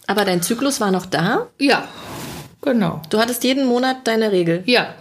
Aber 0.08 0.24
dein 0.24 0.42
Zyklus 0.42 0.80
war 0.80 0.92
noch 0.92 1.06
da? 1.06 1.48
Ja, 1.60 1.88
genau. 2.62 3.02
Du 3.10 3.20
hattest 3.20 3.44
jeden 3.44 3.66
Monat 3.66 4.08
deine 4.08 4.32
Regel? 4.32 4.64
Ja. 4.66 4.94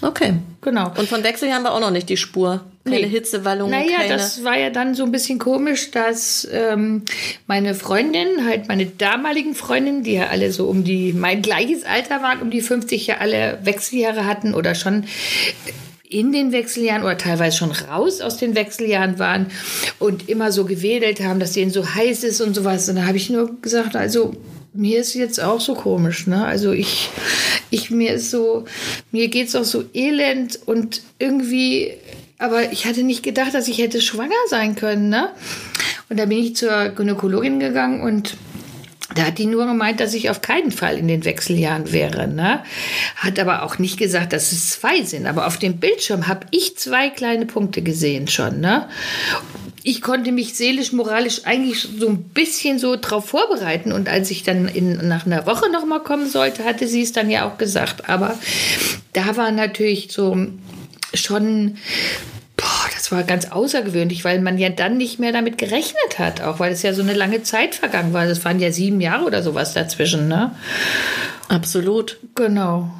Okay. 0.00 0.34
Genau. 0.60 0.92
Und 0.96 1.08
von 1.08 1.22
Wechseljahren 1.22 1.64
haben 1.64 1.70
wir 1.70 1.74
auch 1.74 1.80
noch 1.80 1.92
nicht 1.92 2.08
die 2.08 2.16
Spur. 2.16 2.64
Keine 2.84 3.06
nee. 3.06 3.08
Hitzewallung. 3.08 3.70
Naja, 3.70 3.98
keine... 3.98 4.08
das 4.08 4.42
war 4.44 4.58
ja 4.58 4.70
dann 4.70 4.94
so 4.94 5.04
ein 5.04 5.12
bisschen 5.12 5.38
komisch, 5.38 5.90
dass 5.90 6.48
ähm, 6.50 7.02
meine 7.46 7.74
Freundin, 7.74 8.44
halt 8.44 8.66
meine 8.66 8.86
damaligen 8.86 9.54
Freundinnen, 9.54 10.02
die 10.02 10.14
ja 10.14 10.28
alle 10.28 10.50
so 10.50 10.66
um 10.66 10.82
die, 10.84 11.12
mein 11.12 11.42
gleiches 11.42 11.84
Alter 11.84 12.22
waren, 12.22 12.40
um 12.40 12.50
die 12.50 12.60
50 12.60 13.06
ja 13.06 13.18
alle 13.18 13.58
Wechseljahre 13.62 14.26
hatten 14.26 14.54
oder 14.54 14.74
schon 14.74 15.04
in 16.08 16.32
den 16.32 16.52
Wechseljahren 16.52 17.02
oder 17.02 17.18
teilweise 17.18 17.58
schon 17.58 17.70
raus 17.70 18.20
aus 18.20 18.38
den 18.38 18.54
Wechseljahren 18.54 19.18
waren 19.18 19.46
und 19.98 20.28
immer 20.28 20.52
so 20.52 20.64
gewedelt 20.64 21.20
haben, 21.20 21.38
dass 21.38 21.52
denen 21.52 21.70
so 21.70 21.94
heiß 21.94 22.24
ist 22.24 22.40
und 22.40 22.54
sowas. 22.54 22.88
Und 22.88 22.96
da 22.96 23.04
habe 23.04 23.18
ich 23.18 23.28
nur 23.30 23.60
gesagt, 23.60 23.94
also 23.94 24.34
mir 24.72 25.00
ist 25.00 25.14
jetzt 25.14 25.40
auch 25.40 25.60
so 25.60 25.74
komisch, 25.74 26.26
ne? 26.26 26.44
Also 26.44 26.72
ich, 26.72 27.10
ich 27.70 27.90
mir 27.90 28.12
ist 28.14 28.30
so, 28.30 28.64
mir 29.12 29.28
geht's 29.28 29.54
auch 29.56 29.64
so 29.64 29.84
elend 29.94 30.58
und 30.66 31.02
irgendwie, 31.18 31.94
aber 32.38 32.72
ich 32.72 32.86
hatte 32.86 33.02
nicht 33.02 33.22
gedacht, 33.22 33.54
dass 33.54 33.68
ich 33.68 33.78
hätte 33.78 34.00
schwanger 34.00 34.34
sein 34.48 34.76
können, 34.76 35.08
ne? 35.08 35.30
Und 36.08 36.18
da 36.18 36.26
bin 36.26 36.38
ich 36.38 36.56
zur 36.56 36.90
Gynäkologin 36.90 37.60
gegangen 37.60 38.00
und 38.00 38.36
Da 39.14 39.24
hat 39.24 39.38
die 39.38 39.46
nur 39.46 39.66
gemeint, 39.66 40.00
dass 40.00 40.12
ich 40.12 40.28
auf 40.28 40.42
keinen 40.42 40.70
Fall 40.70 40.98
in 40.98 41.08
den 41.08 41.24
Wechseljahren 41.24 41.92
wäre. 41.92 42.28
Ne? 42.28 42.62
Hat 43.16 43.38
aber 43.38 43.62
auch 43.62 43.78
nicht 43.78 43.98
gesagt, 43.98 44.34
dass 44.34 44.52
es 44.52 44.70
zwei 44.70 45.02
sind. 45.02 45.26
Aber 45.26 45.46
auf 45.46 45.58
dem 45.58 45.78
Bildschirm 45.78 46.28
habe 46.28 46.46
ich 46.50 46.76
zwei 46.76 47.08
kleine 47.08 47.46
Punkte 47.46 47.80
gesehen 47.80 48.28
schon. 48.28 48.60
Ne? 48.60 48.86
Ich 49.88 50.02
konnte 50.02 50.32
mich 50.32 50.52
seelisch, 50.52 50.92
moralisch 50.92 51.46
eigentlich 51.46 51.80
so 51.80 52.08
ein 52.08 52.22
bisschen 52.24 52.78
so 52.78 52.96
drauf 52.96 53.30
vorbereiten. 53.30 53.90
Und 53.90 54.06
als 54.06 54.30
ich 54.30 54.42
dann 54.42 54.68
in, 54.68 55.08
nach 55.08 55.24
einer 55.24 55.46
Woche 55.46 55.70
nochmal 55.70 56.00
kommen 56.00 56.28
sollte, 56.28 56.64
hatte 56.64 56.86
sie 56.86 57.00
es 57.00 57.12
dann 57.12 57.30
ja 57.30 57.48
auch 57.48 57.56
gesagt. 57.56 58.06
Aber 58.06 58.38
da 59.14 59.38
war 59.38 59.50
natürlich 59.50 60.12
so 60.12 60.36
schon 61.14 61.78
Boah, 62.58 62.90
das 62.92 63.10
war 63.12 63.22
ganz 63.22 63.50
außergewöhnlich, 63.50 64.24
weil 64.24 64.40
man 64.42 64.58
ja 64.58 64.68
dann 64.68 64.98
nicht 64.98 65.20
mehr 65.20 65.32
damit 65.32 65.56
gerechnet 65.56 66.18
hat, 66.18 66.42
auch 66.42 66.58
weil 66.58 66.72
es 66.72 66.82
ja 66.82 66.92
so 66.92 67.02
eine 67.02 67.14
lange 67.14 67.42
Zeit 67.44 67.76
vergangen 67.76 68.12
war. 68.12 68.26
Das 68.26 68.44
waren 68.44 68.60
ja 68.60 68.72
sieben 68.72 69.00
Jahre 69.00 69.24
oder 69.24 69.42
sowas 69.42 69.72
dazwischen, 69.72 70.28
ne? 70.28 70.54
Absolut. 71.48 72.18
Genau. 72.34 72.90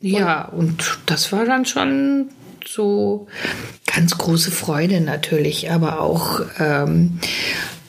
Ja, 0.00 0.46
und 0.46 1.00
das 1.04 1.32
war 1.32 1.44
dann 1.44 1.66
schon 1.66 2.30
so 2.68 3.26
ganz 3.86 4.16
große 4.16 4.50
Freude 4.50 5.00
natürlich, 5.00 5.70
aber 5.70 6.00
auch, 6.00 6.40
ähm, 6.58 7.18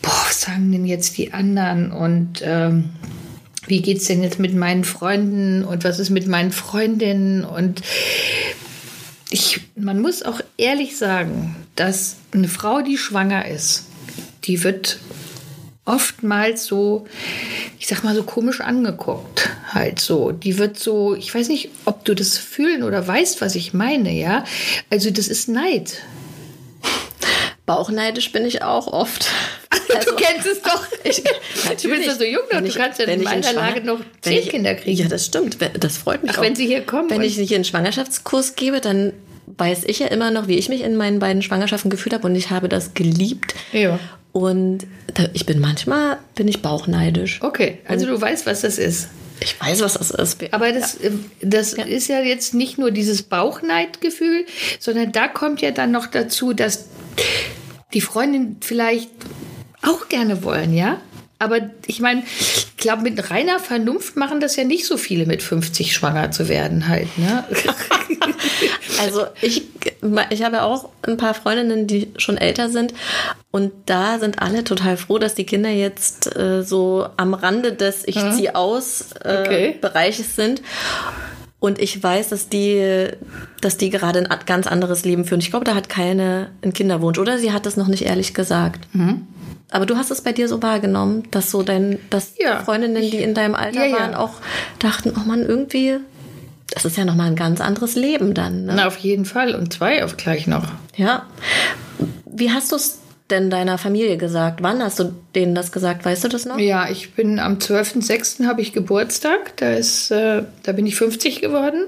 boah, 0.02 0.26
was 0.28 0.42
sagen 0.42 0.72
denn 0.72 0.86
jetzt 0.86 1.18
die 1.18 1.34
anderen 1.34 1.92
und 1.92 2.42
ähm, 2.44 2.90
wie 3.68 3.82
geht's 3.82 4.08
denn 4.08 4.24
jetzt 4.24 4.40
mit 4.40 4.54
meinen 4.54 4.84
Freunden 4.84 5.64
und 5.64 5.84
was 5.84 6.00
ist 6.00 6.10
mit 6.10 6.28
meinen 6.28 6.52
Freundinnen? 6.52 7.46
Und 7.46 7.82
ich, 9.30 9.62
man 9.76 10.02
muss 10.02 10.24
auch 10.24 10.42
ehrlich 10.58 10.98
sagen, 10.98 11.56
dass 11.76 12.18
eine 12.34 12.50
Frau, 12.50 12.82
die 12.82 12.98
schwanger 12.98 13.48
ist, 13.48 13.88
die 14.44 14.64
wird 14.64 15.00
oftmals 15.86 16.66
so, 16.66 17.06
ich 17.80 17.88
sag 17.88 18.04
mal 18.04 18.16
so 18.16 18.24
komisch 18.24 18.62
angeguckt, 18.62 19.50
halt 19.74 20.00
so. 20.00 20.32
Die 20.32 20.58
wird 20.58 20.80
so, 20.80 21.16
ich 21.16 21.34
weiß 21.34 21.50
nicht, 21.50 21.70
ob 21.86 22.06
du 22.06 22.14
das 22.14 22.38
fühlen 22.38 22.84
oder 22.84 23.06
weißt, 23.06 23.42
was 23.42 23.56
ich 23.56 23.74
meine, 23.74 24.12
ja. 24.12 24.46
Also 24.90 25.12
das 25.12 25.28
ist 25.28 25.50
Neid. 25.50 25.98
Bauchneidisch 27.66 28.32
bin 28.32 28.46
ich 28.46 28.64
auch 28.64 28.88
oft. 28.88 29.28
Also, 29.94 30.12
du 30.12 30.16
kennst 30.16 30.48
es 30.48 30.62
doch. 30.62 30.88
Ich, 31.04 31.22
du 31.22 31.90
bist 31.90 32.06
ja 32.06 32.16
so 32.16 32.24
jung 32.24 32.44
noch, 32.52 32.62
du 32.62 32.66
ich, 32.66 32.76
kannst 32.76 33.00
ja 33.00 33.06
in 33.06 33.22
meiner 33.22 33.48
in 33.48 33.56
Lage 33.56 33.82
noch 33.82 34.00
zehn 34.22 34.40
ich, 34.40 34.50
Kinder 34.50 34.74
kriegen. 34.74 34.98
Ja, 34.98 35.08
das 35.08 35.26
stimmt. 35.26 35.58
Das 35.80 35.98
freut 35.98 36.24
mich 36.24 36.32
Ach, 36.32 36.40
auch. 36.40 36.42
wenn 36.42 36.56
sie 36.56 36.66
hier 36.66 36.82
kommen. 36.82 37.12
Wenn 37.12 37.22
ich 37.22 37.38
nicht 37.38 37.54
einen 37.54 37.64
Schwangerschaftskurs 37.64 38.56
gebe, 38.56 38.82
dann 38.82 39.14
weiß 39.58 39.84
ich 39.86 40.00
ja 40.00 40.08
immer 40.08 40.32
noch, 40.32 40.48
wie 40.48 40.56
ich 40.58 40.70
mich 40.70 40.82
in 40.82 40.96
meinen 40.96 41.20
beiden 41.20 41.44
Schwangerschaften 41.44 41.92
gefühlt 41.92 42.14
habe 42.14 42.26
und 42.26 42.36
ich 42.36 42.50
habe 42.50 42.70
das 42.70 42.96
geliebt. 42.96 43.54
Ja. 43.72 44.00
Und 44.34 44.88
da, 45.14 45.28
ich 45.34 45.46
bin 45.46 45.60
manchmal 45.60 46.18
bin 46.36 46.48
ich 46.48 46.62
bauchneidisch. 46.62 47.42
Okay, 47.42 47.78
also 47.88 48.08
du 48.08 48.20
weißt, 48.20 48.46
was 48.46 48.62
das 48.62 48.78
ist. 48.80 49.08
Ich 49.40 49.60
weiß, 49.62 49.82
was 49.82 49.94
das 49.94 50.12
ist. 50.12 50.54
Aber 50.54 50.72
das, 50.72 50.98
ja. 51.02 51.10
das 51.42 51.78
ja. 51.78 51.84
ist 51.86 52.08
ja 52.08 52.20
jetzt 52.22 52.54
nicht 52.54 52.78
nur 52.78 52.92
dieses 52.92 53.24
Bauchneidgefühl, 53.24 54.46
sondern 54.80 55.12
da 55.12 55.28
kommt 55.28 55.62
ja 55.62 55.72
dann 55.72 55.92
noch 55.92 56.08
dazu, 56.08 56.54
dass 56.54 56.86
die 57.94 58.02
Freundin 58.02 58.58
vielleicht 58.62 59.12
auch 59.84 60.10
gerne 60.10 60.44
wollen, 60.44 60.74
ja? 60.74 61.00
Aber 61.44 61.60
ich 61.86 62.00
meine, 62.00 62.24
ich 62.40 62.78
glaube, 62.78 63.04
mit 63.04 63.30
reiner 63.30 63.60
Vernunft 63.60 64.16
machen 64.16 64.40
das 64.40 64.56
ja 64.56 64.64
nicht 64.64 64.86
so 64.86 64.98
viele 64.98 65.26
mit 65.26 65.44
50 65.44 65.94
schwanger 65.94 66.32
zu 66.32 66.48
werden 66.48 66.88
halt. 66.88 67.08
Ne? 67.18 67.44
also 69.02 69.26
ich, 69.42 69.64
ich 70.30 70.44
habe 70.44 70.64
auch 70.64 70.90
ein 71.02 71.18
paar 71.18 71.34
Freundinnen, 71.34 71.88
die 71.88 72.12
schon 72.18 72.38
älter 72.38 72.70
sind. 72.70 72.94
Und 73.52 73.72
da 73.86 74.20
sind 74.20 74.42
alle 74.42 74.64
total 74.64 74.98
froh, 74.98 75.20
dass 75.20 75.36
die 75.36 75.46
Kinder 75.46 75.70
jetzt 75.70 76.36
äh, 76.36 76.64
so 76.64 77.08
am 77.18 77.34
Rande 77.34 77.74
des 77.74 78.08
Ich 78.08 78.18
zieh 78.32 78.50
aus 78.50 79.12
äh, 79.24 79.42
okay. 79.42 79.76
Bereiches 79.80 80.36
sind. 80.36 80.62
Und 81.60 81.80
ich 81.80 82.02
weiß, 82.02 82.30
dass 82.30 82.50
die, 82.50 83.08
dass 83.62 83.78
die 83.78 83.90
gerade 83.90 84.20
ein 84.20 84.40
ganz 84.46 84.68
anderes 84.68 85.06
Leben 85.06 85.24
führen. 85.24 85.40
Ich 85.40 85.50
glaube, 85.50 85.64
da 85.64 85.76
hat 85.76 85.88
keine 85.88 86.50
einen 86.62 86.74
Kinderwunsch. 86.74 87.18
Oder 87.20 87.38
sie 87.38 87.54
hat 87.54 87.66
das 87.66 87.78
noch 87.78 87.88
nicht 87.88 88.04
ehrlich 88.04 88.34
gesagt. 88.34 88.94
Mhm. 88.94 89.28
Aber 89.74 89.88
du 89.88 89.98
hast 89.98 90.12
es 90.12 90.22
bei 90.22 90.32
dir 90.32 90.48
so 90.48 90.62
wahrgenommen, 90.62 91.24
dass 91.32 91.50
so 91.50 91.64
dein, 91.64 91.98
dass 92.12 92.34
ja. 92.38 92.60
Freundinnen, 92.64 93.02
die 93.02 93.18
in 93.18 93.34
deinem 93.34 93.56
Alter 93.56 93.86
ja, 93.86 93.98
waren, 93.98 94.14
auch 94.14 94.34
dachten, 94.78 95.14
oh 95.18 95.28
man, 95.28 95.42
irgendwie, 95.42 95.98
das 96.72 96.86
ist 96.86 96.96
ja 96.96 97.06
nochmal 97.06 97.28
ein 97.28 97.36
ganz 97.36 97.60
anderes 97.60 97.96
Leben 97.96 98.36
dann. 98.36 98.66
Ne? 98.66 98.74
Na, 98.76 98.88
auf 98.88 98.98
jeden 98.98 99.26
Fall. 99.26 99.56
Und 99.56 99.74
zwei 99.74 100.04
auf 100.04 100.16
gleich 100.16 100.46
noch. 100.46 100.68
Ja. 100.96 101.26
Wie 102.26 102.52
hast 102.52 102.72
du 102.72 102.76
es 102.76 103.00
denn 103.32 103.50
deiner 103.50 103.80
Familie 103.80 104.18
gesagt? 104.18 104.62
Wann 104.62 104.84
hast 104.84 105.00
du 105.00 105.12
denen 105.34 105.56
das 105.56 105.72
gesagt? 105.72 106.06
Weißt 106.06 106.24
du 106.24 106.28
das 106.28 106.46
noch? 106.46 106.60
Ja, 106.60 106.88
ich 106.88 107.16
bin 107.16 107.40
am 107.40 107.58
12.06. 107.58 108.46
habe 108.46 108.62
ich 108.62 108.74
Geburtstag. 108.74 109.58
Da 109.58 109.74
ist, 109.74 110.12
äh, 110.12 110.44
da 110.62 110.72
bin 110.74 110.86
ich 110.86 110.96
50 110.96 111.42
geworden. 111.42 111.86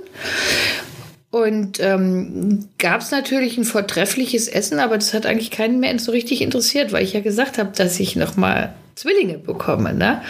Und 1.36 1.82
ähm, 1.82 2.70
gab 2.78 3.02
es 3.02 3.12
natürlich 3.12 3.58
ein 3.58 3.66
vortreffliches 3.66 4.48
Essen, 4.48 4.80
aber 4.80 4.98
das 4.98 5.14
hat 5.14 5.26
eigentlich 5.26 5.52
keinen 5.52 5.82
mehr 5.82 6.00
so 6.00 6.14
richtig 6.14 6.40
interessiert, 6.40 6.94
weil 6.94 7.04
ich 7.04 7.12
ja 7.12 7.20
gesagt 7.20 7.58
habe, 7.58 7.74
dass 7.76 8.00
ich 8.00 8.16
noch 8.16 8.38
mal 8.38 8.74
Zwillinge 8.96 9.38
bekomme. 9.38 9.94
Ne? 9.94 10.22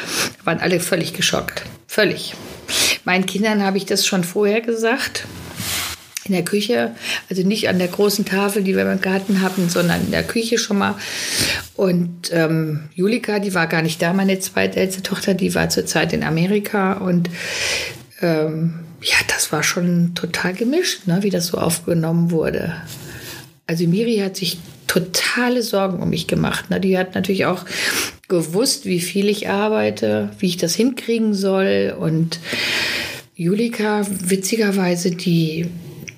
Waren 0.45 0.57
alle 0.57 0.79
völlig 0.79 1.13
geschockt. 1.13 1.61
Völlig. 1.85 2.33
Meinen 3.03 3.27
Kindern 3.27 3.61
habe 3.61 3.77
ich 3.77 3.85
das 3.85 4.07
schon 4.07 4.23
vorher 4.23 4.61
gesagt. 4.61 5.27
In 6.23 6.33
der 6.33 6.43
Küche, 6.43 6.95
also 7.29 7.43
nicht 7.43 7.69
an 7.69 7.77
der 7.77 7.89
großen 7.89 8.25
Tafel, 8.25 8.63
die 8.63 8.75
wir 8.75 8.91
im 8.91 8.99
Garten 8.99 9.41
hatten, 9.41 9.69
sondern 9.69 10.01
in 10.05 10.11
der 10.11 10.23
Küche 10.23 10.57
schon 10.57 10.79
mal. 10.79 10.95
Und 11.75 12.31
ähm, 12.31 12.89
Julika, 12.95 13.37
die 13.37 13.53
war 13.53 13.67
gar 13.67 13.83
nicht 13.83 14.01
da, 14.01 14.11
meine 14.11 14.39
zweitälteste 14.39 15.03
Tochter, 15.03 15.35
die 15.35 15.53
war 15.53 15.69
zurzeit 15.69 16.13
in 16.13 16.23
Amerika. 16.23 16.93
Und 16.93 17.29
ähm, 18.23 18.84
ja, 19.01 19.17
das 19.27 19.51
war 19.51 19.63
schon 19.63 20.15
total 20.15 20.53
gemischt, 20.53 21.07
ne, 21.07 21.19
wie 21.21 21.29
das 21.29 21.47
so 21.47 21.57
aufgenommen 21.57 22.31
wurde. 22.31 22.75
Also 23.67 23.87
Miri 23.87 24.17
hat 24.17 24.35
sich 24.35 24.59
totale 24.87 25.61
Sorgen 25.61 26.01
um 26.01 26.09
mich 26.09 26.27
gemacht. 26.27 26.69
Ne? 26.69 26.79
Die 26.79 26.97
hat 26.97 27.15
natürlich 27.15 27.45
auch 27.45 27.65
gewusst, 28.27 28.85
wie 28.85 28.99
viel 28.99 29.27
ich 29.27 29.49
arbeite, 29.49 30.29
wie 30.39 30.47
ich 30.47 30.57
das 30.57 30.75
hinkriegen 30.75 31.33
soll. 31.33 31.95
Und 31.99 32.39
Julika, 33.35 34.05
witzigerweise, 34.07 35.11
die, 35.11 35.67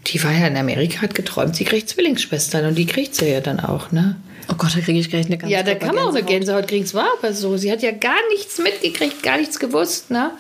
die 0.08 0.24
war 0.24 0.32
ja 0.32 0.48
in 0.48 0.58
Amerika, 0.58 1.02
hat 1.02 1.16
geträumt, 1.16 1.56
sie 1.56 1.64
kriegt 1.64 1.90
Zwillingsschwestern 1.90 2.66
und 2.66 2.78
die 2.78 2.86
kriegt 2.86 3.16
sie 3.16 3.30
ja 3.32 3.42
dann 3.42 3.60
auch, 3.60 3.92
ne? 3.92 4.18
Oh 4.50 4.56
Gott, 4.58 4.76
da 4.76 4.80
kriege 4.80 5.00
ich 5.00 5.10
gleich 5.10 5.26
eine 5.26 5.38
ganz 5.38 5.52
Ja, 5.52 5.62
da 5.64 5.76
kann 5.76 5.96
man 5.96 6.06
auch 6.06 6.16
eine 6.16 6.24
Gänsehaut 6.24 6.68
kriegen. 6.68 6.86
Es 6.86 6.94
war 6.94 7.08
aber 7.18 7.34
so. 7.34 7.58
Sie 7.58 7.72
hat 7.72 7.82
ja 7.82 7.92
gar 7.92 8.18
nichts 8.34 8.58
mitgekriegt, 8.60 9.22
gar 9.22 9.38
nichts 9.38 9.60
gewusst. 9.60 10.10
Ne? 10.10 10.32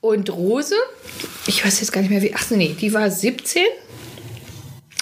Und 0.00 0.30
Rose, 0.30 0.76
ich 1.46 1.64
weiß 1.64 1.80
jetzt 1.80 1.92
gar 1.92 2.00
nicht 2.00 2.10
mehr 2.10 2.22
wie, 2.22 2.32
ach 2.34 2.48
nee, 2.50 2.76
die 2.80 2.92
war 2.92 3.10
17. 3.10 3.62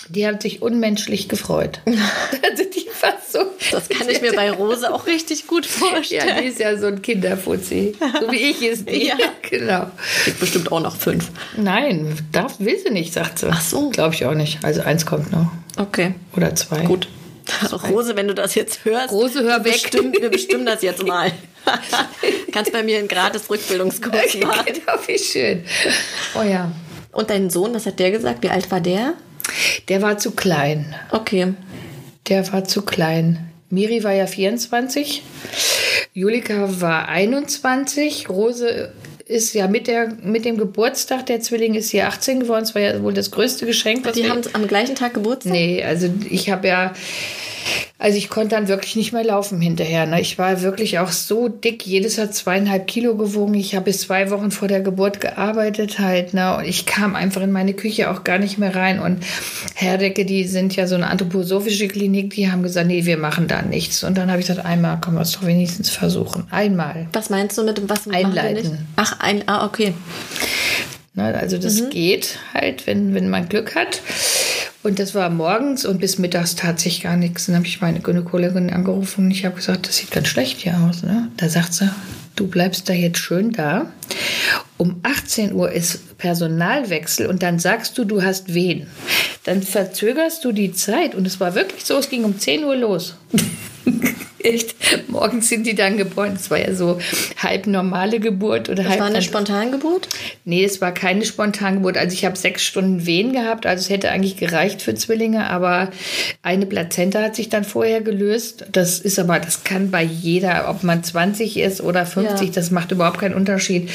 Die 0.09 0.27
hat 0.27 0.43
sich 0.43 0.61
unmenschlich 0.61 1.29
gefreut. 1.29 1.81
also 1.87 2.65
die 2.65 2.87
war 3.01 3.15
so. 3.27 3.41
Das 3.71 3.89
kann 3.89 4.09
ich 4.09 4.21
mir 4.21 4.33
bei 4.33 4.51
Rose 4.51 4.93
auch 4.93 5.07
richtig 5.07 5.47
gut 5.47 5.65
vorstellen. 5.65 6.29
Ja, 6.29 6.41
die 6.41 6.49
ist 6.49 6.59
ja 6.59 6.77
so 6.77 6.87
ein 6.87 7.01
Kinderfuzzi. 7.01 7.95
So 8.21 8.31
wie 8.31 8.37
ich 8.37 8.63
es 8.63 8.85
nicht. 8.85 9.03
Ja, 9.07 9.17
genau. 9.51 9.91
Kriegt 10.25 10.41
bestimmt 10.41 10.71
auch 10.71 10.81
noch 10.81 10.97
fünf. 10.97 11.31
Nein, 11.57 12.19
darf, 12.31 12.61
will 12.61 12.79
sie 12.79 12.91
nicht, 12.91 13.13
sagt 13.13 13.39
sie. 13.39 13.49
Ach 13.51 13.61
so. 13.61 13.91
Glaube 13.91 14.15
ich 14.15 14.27
auch 14.27 14.35
nicht. 14.35 14.63
Also 14.65 14.83
eins 14.83 15.07
kommt 15.07 15.33
noch. 15.33 15.51
Okay. 15.77 16.15
Oder 16.37 16.55
zwei. 16.55 16.85
Gut. 16.85 17.09
Rose, 17.91 18.17
wenn 18.17 18.29
du 18.29 18.35
das 18.35 18.55
jetzt 18.55 18.85
hörst. 18.85 19.13
Rose, 19.13 19.43
hör 19.43 19.65
weg. 19.65 19.75
Bestimmen, 19.75 20.13
wir 20.13 20.31
bestimmen 20.31 20.67
das 20.67 20.83
jetzt 20.83 21.03
mal. 21.07 21.33
Kannst 22.53 22.73
bei 22.73 22.83
mir 22.83 22.99
einen 22.99 23.09
gratis 23.09 23.49
Rückbildungskurs 23.49 24.37
machen. 24.43 24.65
Genau, 24.67 24.99
wie 25.07 25.19
schön. 25.19 25.65
Oh 26.39 26.43
ja. 26.43 26.71
Und 27.13 27.31
dein 27.31 27.51
Sohn, 27.51 27.75
was 27.75 27.87
hat 27.87 27.99
der 27.99 28.11
gesagt? 28.11 28.43
Wie 28.43 28.49
alt 28.49 28.71
war 28.71 28.81
der? 28.81 29.15
Der 29.89 30.03
war 30.03 30.19
zu 30.19 30.33
klein. 30.33 30.95
Okay. 31.11 31.55
Der 32.29 32.51
war 32.53 32.65
zu 32.65 32.83
klein. 32.83 33.51
Miri 33.71 34.05
war 34.05 34.13
ja 34.13 34.27
24. 34.27 35.23
Julika 36.13 36.81
war 36.81 37.09
21. 37.09 38.29
Rose 38.29 38.93
ist 39.27 39.55
ja 39.55 39.67
mit, 39.67 39.87
der, 39.87 40.13
mit 40.23 40.45
dem 40.45 40.59
Geburtstag 40.59 41.27
der 41.27 41.41
Zwillinge 41.41 41.79
ist 41.79 41.89
sie 41.89 42.03
18 42.03 42.41
geworden. 42.41 42.65
Das 42.65 42.75
war 42.75 42.83
ja 42.83 43.03
wohl 43.03 43.15
das 43.15 43.31
größte 43.31 43.67
Geschenk. 43.67 44.05
Was 44.05 44.13
die 44.13 44.29
haben 44.29 44.43
am 44.53 44.67
gleichen 44.67 44.95
Tag 44.95 45.15
Geburtstag? 45.15 45.53
Nee, 45.53 45.83
also 45.83 46.11
ich 46.29 46.51
habe 46.51 46.69
ja 46.69 46.93
also 48.03 48.19
ich 48.19 48.29
konnte 48.29 48.57
dann 48.57 48.67
wirklich 48.67 48.97
nicht 48.97 49.13
mehr 49.13 49.23
laufen 49.23 49.61
hinterher. 49.61 50.07
Ne? 50.07 50.21
Ich 50.21 50.37
war 50.37 50.61
wirklich 50.61 50.99
auch 50.99 51.13
so 51.13 51.47
dick. 51.47 51.87
Jedes 51.87 52.19
hat 52.19 52.35
zweieinhalb 52.35 52.89
Kilo 52.89 53.15
gewogen. 53.15 53.55
Ich 53.55 53.77
habe 53.77 53.85
bis 53.85 54.01
zwei 54.01 54.29
Wochen 54.33 54.51
vor 54.51 54.67
der 54.67 54.81
Geburt 54.81 55.21
gearbeitet 55.21 56.01
halt. 56.01 56.35
Ne? 56.35 56.57
Und 56.57 56.65
ich 56.65 56.85
kam 56.85 57.15
einfach 57.15 57.43
in 57.43 57.53
meine 57.53 57.75
Küche 57.75 58.11
auch 58.11 58.25
gar 58.25 58.41
nicht 58.41 58.59
mehr 58.59 58.75
rein. 58.75 58.99
Und 58.99 59.23
Herdecke, 59.77 60.25
die 60.25 60.49
sind 60.49 60.75
ja 60.75 60.89
so 60.89 60.97
eine 60.97 61.07
anthroposophische 61.07 61.87
Klinik, 61.87 62.31
die 62.31 62.51
haben 62.51 62.65
gesagt, 62.65 62.89
nee, 62.89 63.07
wir 63.07 63.19
machen 63.19 63.47
da 63.47 63.63
nichts. 63.63 64.03
Und 64.03 64.19
dann 64.19 64.33
habe 64.33 64.41
ich 64.41 64.49
gesagt, 64.49 64.67
einmal 64.67 64.99
können 65.01 65.17
wir 65.17 65.23
es 65.23 65.31
doch 65.31 65.47
wenigstens 65.47 65.89
versuchen. 65.89 66.49
Einmal. 66.51 67.07
Was 67.13 67.31
meinst 67.31 67.57
du 67.57 67.63
mit 67.63 67.89
was 67.89 68.09
Einleiten. 68.09 68.85
Ach, 68.97 69.21
ein, 69.21 69.47
ah, 69.47 69.65
okay. 69.65 69.95
Ne, 71.15 71.39
also 71.39 71.57
das 71.57 71.81
mhm. 71.81 71.91
geht 71.91 72.39
halt, 72.53 72.89
wenn, 72.89 73.15
wenn 73.15 73.29
man 73.29 73.49
Glück 73.49 73.77
hat. 73.77 74.01
Und 74.83 74.99
das 74.99 75.15
war 75.15 75.31
morgens 75.31 75.85
und 75.85 76.01
bis 76.01 76.19
mittags 76.19 76.57
tat 76.57 76.81
sich 76.81 77.03
gar 77.03 77.17
nichts. 77.17 77.47
Dann 77.47 77.55
habe 77.55 77.67
ich 77.67 77.81
meine 77.81 78.01
Gynäkologin 78.01 78.71
angerufen 78.71 79.27
und 79.27 79.31
ich 79.31 79.45
habe 79.45 79.55
gesagt, 79.55 79.87
das 79.87 79.97
sieht 79.97 80.11
ganz 80.11 80.27
schlecht 80.29 80.59
hier 80.59 80.77
aus. 80.81 81.03
Ne? 81.03 81.29
Da 81.37 81.49
sagt 81.49 81.75
sie, 81.75 81.89
du 82.35 82.49
bleibst 82.49 82.89
da 82.89 82.93
jetzt 82.93 83.19
schön 83.19 83.53
da. 83.53 83.93
Um 84.79 84.97
18 85.05 85.53
Uhr 85.53 85.71
ist 85.71 86.19
Personalwechsel 86.19 87.27
und 87.27 87.45
dann 87.45 87.61
sagst 87.61 87.97
du, 87.97 88.05
du 88.05 88.23
hast 88.23 88.55
wen. 88.55 88.89
Dann 89.45 89.63
verzögerst 89.63 90.45
du 90.45 90.51
die 90.51 90.73
Zeit 90.73 91.15
und 91.15 91.27
es 91.27 91.39
war 91.39 91.55
wirklich 91.55 91.85
so, 91.85 91.97
es 91.99 92.09
ging 92.09 92.25
um 92.25 92.39
10 92.39 92.65
Uhr 92.65 92.77
los. 92.77 93.17
Echt? 94.43 94.75
Morgens 95.09 95.49
sind 95.49 95.67
die 95.67 95.75
dann 95.75 95.97
geboren. 95.97 96.35
Es 96.35 96.51
war 96.51 96.59
ja 96.59 96.75
so 96.75 96.99
halb 97.39 97.67
normale 97.67 98.19
Geburt 98.21 98.69
oder 98.69 98.83
das 98.83 98.93
halb. 98.93 99.01
war 99.01 99.07
eine 99.07 99.23
Spontangeburt? 99.23 100.09
Nee, 100.45 100.65
es 100.65 100.81
war 100.81 100.93
keine 100.93 101.25
Spontangeburt. 101.25 101.97
Also 101.97 102.15
ich 102.15 102.25
habe 102.25 102.37
sechs 102.37 102.65
Stunden 102.65 103.07
Wehen 103.07 103.33
gehabt. 103.33 103.67
Also 103.67 103.83
es 103.83 103.91
hätte 103.91 104.11
eigentlich 104.11 104.37
gereicht 104.37 104.83
für 104.83 104.95
Zwillinge, 104.95 105.49
aber 105.49 105.91
eine 106.43 106.67
Plazenta 106.67 107.23
hat 107.23 107.37
sich 107.37 107.49
dann 107.49 107.65
vorher 107.65 108.01
gelöst. 108.01 108.67
Das 108.73 108.99
ist 108.99 109.19
aber, 109.19 109.39
das 109.39 109.65
kann 109.65 109.91
bei 109.91 110.03
jeder, 110.03 110.69
ob 110.69 110.83
man 110.83 111.05
20 111.05 111.59
ist 111.59 111.81
oder 111.81 112.05
50, 112.05 112.49
ja. 112.49 112.55
das 112.55 112.71
macht 112.71 112.91
überhaupt 112.93 113.21
keinen 113.21 113.35
Unterschied. 113.35 113.91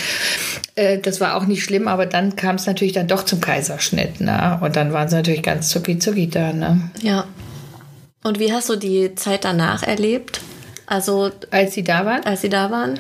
Äh, 0.75 1.00
das 1.00 1.20
war 1.20 1.36
auch 1.36 1.46
nicht 1.46 1.63
schlimm, 1.63 1.88
aber 1.88 2.06
dann 2.06 2.36
kam 2.36 2.56
es 2.56 2.66
natürlich 2.66 2.94
dann 2.94 3.08
doch 3.08 3.24
zum 3.24 3.42
Kaiserschnitt. 3.42 4.22
Ne? 4.22 4.60
Und 4.62 4.75
dann 4.75 4.94
waren 4.94 5.10
sie 5.10 5.16
natürlich 5.16 5.44
ganz 5.44 5.70
zucki 5.70 6.00
zucki 6.00 6.30
da. 6.30 6.54
Ne? 6.54 6.89
Ja. 7.01 7.25
Und 8.27 8.39
wie 8.39 8.51
hast 8.51 8.67
du 8.67 8.75
die 8.75 9.15
Zeit 9.15 9.46
danach 9.46 9.84
erlebt? 9.84 10.41
Also 10.86 11.31
als 11.50 11.74
sie 11.74 11.84
da 11.84 12.05
waren? 12.05 12.25
Als 12.25 12.41
sie 12.41 12.50
da 12.50 12.69
waren? 12.72 13.00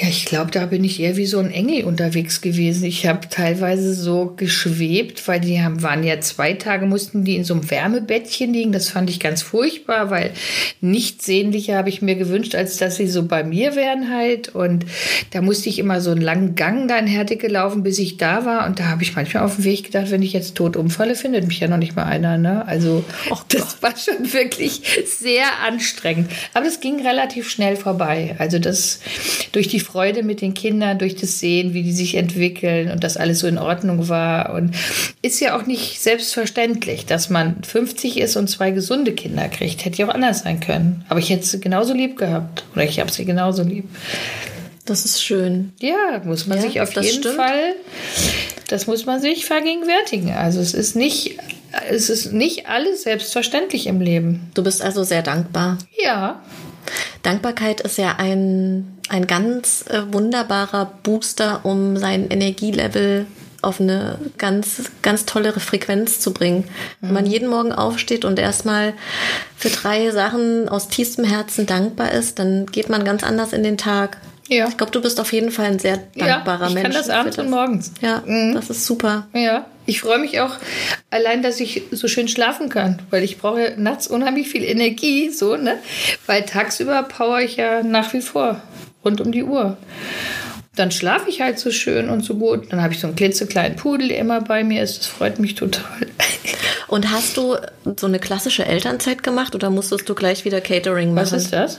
Ja, 0.00 0.06
ich 0.06 0.26
glaube, 0.26 0.52
da 0.52 0.66
bin 0.66 0.84
ich 0.84 1.00
eher 1.00 1.16
wie 1.16 1.26
so 1.26 1.40
ein 1.40 1.50
Engel 1.50 1.84
unterwegs 1.84 2.40
gewesen. 2.40 2.84
Ich 2.84 3.04
habe 3.06 3.28
teilweise 3.28 3.94
so 3.94 4.32
geschwebt, 4.36 5.26
weil 5.26 5.40
die 5.40 5.60
haben, 5.60 5.82
waren 5.82 6.04
ja 6.04 6.20
zwei 6.20 6.52
Tage, 6.52 6.86
mussten 6.86 7.24
die 7.24 7.34
in 7.34 7.42
so 7.42 7.54
einem 7.54 7.68
Wärmebettchen 7.68 8.52
liegen. 8.52 8.70
Das 8.70 8.90
fand 8.90 9.10
ich 9.10 9.18
ganz 9.18 9.42
furchtbar, 9.42 10.10
weil 10.10 10.30
nichts 10.80 11.26
sehnlicher 11.26 11.76
habe 11.76 11.88
ich 11.88 12.00
mir 12.00 12.14
gewünscht, 12.14 12.54
als 12.54 12.76
dass 12.76 12.94
sie 12.94 13.08
so 13.08 13.24
bei 13.24 13.42
mir 13.42 13.74
wären 13.74 14.08
halt. 14.14 14.54
Und 14.54 14.86
da 15.32 15.40
musste 15.40 15.68
ich 15.68 15.80
immer 15.80 16.00
so 16.00 16.12
einen 16.12 16.20
langen 16.20 16.54
Gang 16.54 16.86
da 16.86 16.96
in 16.96 17.08
Herdecke 17.08 17.48
laufen, 17.48 17.82
bis 17.82 17.98
ich 17.98 18.18
da 18.18 18.44
war. 18.44 18.68
Und 18.68 18.78
da 18.78 18.84
habe 18.84 19.02
ich 19.02 19.16
manchmal 19.16 19.42
auf 19.42 19.56
dem 19.56 19.64
Weg 19.64 19.86
gedacht, 19.86 20.12
wenn 20.12 20.22
ich 20.22 20.32
jetzt 20.32 20.54
tot 20.54 20.76
umfalle, 20.76 21.16
findet 21.16 21.48
mich 21.48 21.58
ja 21.58 21.66
noch 21.66 21.76
nicht 21.76 21.96
mal 21.96 22.04
einer. 22.04 22.38
Ne? 22.38 22.64
Also 22.68 23.04
oh 23.30 23.38
das 23.48 23.82
war 23.82 23.94
schon 23.96 24.32
wirklich 24.32 24.80
sehr 25.06 25.46
anstrengend. 25.66 26.30
Aber 26.54 26.66
das 26.66 26.78
ging 26.78 27.04
relativ 27.04 27.50
schnell 27.50 27.74
vorbei. 27.74 28.36
Also 28.38 28.60
das 28.60 29.00
durch 29.50 29.66
die 29.66 29.87
Freude 29.90 30.22
mit 30.22 30.42
den 30.42 30.52
Kindern 30.52 30.98
durch 30.98 31.16
das 31.16 31.40
Sehen, 31.40 31.72
wie 31.72 31.82
die 31.82 31.92
sich 31.92 32.16
entwickeln 32.16 32.90
und 32.90 33.02
dass 33.04 33.16
alles 33.16 33.38
so 33.38 33.46
in 33.46 33.56
Ordnung 33.56 34.08
war. 34.08 34.52
Und 34.52 34.74
ist 35.22 35.40
ja 35.40 35.56
auch 35.56 35.64
nicht 35.66 36.00
selbstverständlich, 36.00 37.06
dass 37.06 37.30
man 37.30 37.62
50 37.62 38.18
ist 38.18 38.36
und 38.36 38.48
zwei 38.48 38.70
gesunde 38.70 39.12
Kinder 39.12 39.48
kriegt. 39.48 39.84
Hätte 39.84 39.98
ja 39.98 40.08
auch 40.08 40.14
anders 40.14 40.40
sein 40.40 40.60
können. 40.60 41.04
Aber 41.08 41.20
ich 41.20 41.30
hätte 41.30 41.46
sie 41.46 41.60
genauso 41.60 41.94
lieb 41.94 42.18
gehabt. 42.18 42.64
Oder 42.74 42.84
ich 42.84 43.00
habe 43.00 43.10
sie 43.10 43.24
genauso 43.24 43.62
lieb. 43.62 43.88
Das 44.84 45.04
ist 45.04 45.22
schön. 45.22 45.72
Ja, 45.80 46.20
muss 46.24 46.46
man 46.46 46.58
ja, 46.58 46.64
sich 46.64 46.80
auf 46.80 46.92
jeden 46.94 47.22
stimmt. 47.22 47.36
Fall, 47.36 47.74
das 48.68 48.86
muss 48.86 49.06
man 49.06 49.20
sich 49.20 49.46
vergegenwärtigen. 49.46 50.32
Also 50.32 50.60
es 50.60 50.74
ist 50.74 50.96
nicht, 50.96 51.38
es 51.88 52.10
ist 52.10 52.32
nicht 52.32 52.68
alles 52.68 53.04
selbstverständlich 53.04 53.86
im 53.86 54.00
Leben. 54.00 54.50
Du 54.54 54.62
bist 54.62 54.82
also 54.82 55.02
sehr 55.02 55.22
dankbar. 55.22 55.78
Ja. 56.02 56.42
Dankbarkeit 57.22 57.80
ist 57.80 57.98
ja 57.98 58.16
ein, 58.16 58.97
ein 59.08 59.26
ganz 59.26 59.84
äh, 59.88 60.12
wunderbarer 60.12 60.92
Booster, 61.02 61.60
um 61.64 61.96
sein 61.96 62.28
Energielevel 62.30 63.26
auf 63.60 63.80
eine 63.80 64.18
ganz, 64.38 64.90
ganz 65.02 65.26
tolle 65.26 65.52
Frequenz 65.52 66.20
zu 66.20 66.32
bringen. 66.32 66.64
Wenn 67.00 67.12
man 67.12 67.24
mhm. 67.24 67.30
jeden 67.30 67.48
Morgen 67.48 67.72
aufsteht 67.72 68.24
und 68.24 68.38
erstmal 68.38 68.94
für 69.56 69.70
drei 69.70 70.10
Sachen 70.10 70.68
aus 70.68 70.88
tiefstem 70.88 71.24
Herzen 71.24 71.66
dankbar 71.66 72.12
ist, 72.12 72.38
dann 72.38 72.66
geht 72.66 72.88
man 72.88 73.04
ganz 73.04 73.24
anders 73.24 73.52
in 73.52 73.64
den 73.64 73.76
Tag. 73.76 74.18
Ja. 74.48 74.68
Ich 74.68 74.76
glaube, 74.76 74.92
du 74.92 75.02
bist 75.02 75.20
auf 75.20 75.32
jeden 75.32 75.50
Fall 75.50 75.66
ein 75.66 75.78
sehr 75.78 75.98
dankbarer 76.16 76.62
ja, 76.62 76.68
ich 76.68 76.74
Mensch. 76.74 76.88
Ich 76.88 76.94
kann 76.94 77.02
das 77.02 77.10
abends 77.10 77.38
und 77.38 77.50
morgens. 77.50 77.92
Ja, 78.00 78.22
mhm. 78.24 78.54
das 78.54 78.70
ist 78.70 78.86
super. 78.86 79.26
Ja. 79.34 79.66
Ich 79.84 80.00
freue 80.00 80.18
mich 80.18 80.40
auch 80.40 80.54
allein, 81.10 81.42
dass 81.42 81.60
ich 81.60 81.82
so 81.90 82.08
schön 82.08 82.28
schlafen 82.28 82.68
kann, 82.68 83.00
weil 83.08 83.24
ich 83.24 83.38
brauche 83.38 83.74
nachts 83.78 84.06
unheimlich 84.06 84.48
viel 84.48 84.62
Energie, 84.62 85.30
so, 85.30 85.56
ne? 85.56 85.78
Weil 86.26 86.44
tagsüber 86.44 87.02
power 87.04 87.40
ich 87.40 87.56
ja 87.56 87.82
nach 87.82 88.12
wie 88.12 88.20
vor 88.20 88.60
rund 89.04 89.20
um 89.20 89.32
die 89.32 89.44
Uhr. 89.44 89.76
Dann 90.76 90.92
schlafe 90.92 91.28
ich 91.28 91.40
halt 91.40 91.58
so 91.58 91.72
schön 91.72 92.08
und 92.08 92.24
so 92.24 92.34
gut. 92.34 92.70
Dann 92.70 92.80
habe 92.80 92.94
ich 92.94 93.00
so 93.00 93.08
einen 93.08 93.16
klitzekleinen 93.16 93.76
Pudel, 93.76 94.08
der 94.08 94.18
immer 94.18 94.40
bei 94.40 94.62
mir 94.62 94.82
ist. 94.82 94.98
Das 94.98 95.06
freut 95.06 95.38
mich 95.40 95.56
total. 95.56 96.06
Und 96.86 97.10
hast 97.10 97.36
du 97.36 97.56
so 97.96 98.06
eine 98.06 98.18
klassische 98.18 98.64
Elternzeit 98.64 99.22
gemacht 99.22 99.54
oder 99.54 99.68
musstest 99.68 100.08
du 100.08 100.14
gleich 100.14 100.44
wieder 100.44 100.60
Catering 100.60 101.12
machen? 101.12 101.16
Was 101.16 101.32
ist 101.32 101.52
das? 101.52 101.78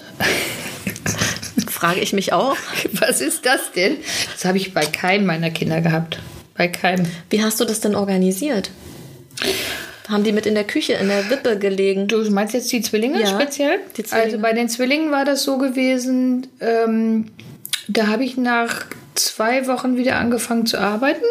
Frage 1.68 2.02
ich 2.02 2.14
mich 2.14 2.34
auch. 2.34 2.56
Was 2.94 3.22
ist 3.22 3.46
das 3.46 3.72
denn? 3.72 3.98
Das 4.34 4.46
habe 4.46 4.58
ich 4.58 4.74
bei 4.74 4.86
keinem 4.86 5.26
meiner 5.26 5.50
Kinder 5.50 5.82
gehabt. 5.82 6.20
Bei 6.56 6.68
keinem. 6.68 7.08
Wie 7.30 7.42
hast 7.42 7.60
du 7.60 7.66
das 7.66 7.80
denn 7.80 7.96
organisiert? 7.96 8.70
Haben 10.10 10.24
die 10.24 10.32
mit 10.32 10.48
in 10.48 10.56
der 10.56 10.64
Küche, 10.64 10.94
in 10.94 11.08
der 11.08 11.30
Wippe 11.30 11.60
gelegen? 11.60 12.08
Du 12.08 12.18
meinst 12.32 12.56
jetzt 12.56 12.72
die 12.72 12.82
Zwillinge 12.82 13.22
ja, 13.22 13.28
speziell? 13.28 13.80
Die 13.96 14.04
Zwillinge. 14.04 14.26
Also 14.26 14.40
bei 14.40 14.54
den 14.54 14.68
Zwillingen 14.68 15.12
war 15.12 15.24
das 15.24 15.44
so 15.44 15.60
gewesen, 15.60 16.48
ähm, 16.60 17.28
da 17.88 18.08
habe 18.08 18.24
ich 18.24 18.36
nach 18.36 18.86
zwei 19.14 19.68
Wochen 19.68 19.98
wieder 19.98 20.18
angefangen 20.18 20.66
zu 20.66 20.80
arbeiten. 20.80 21.26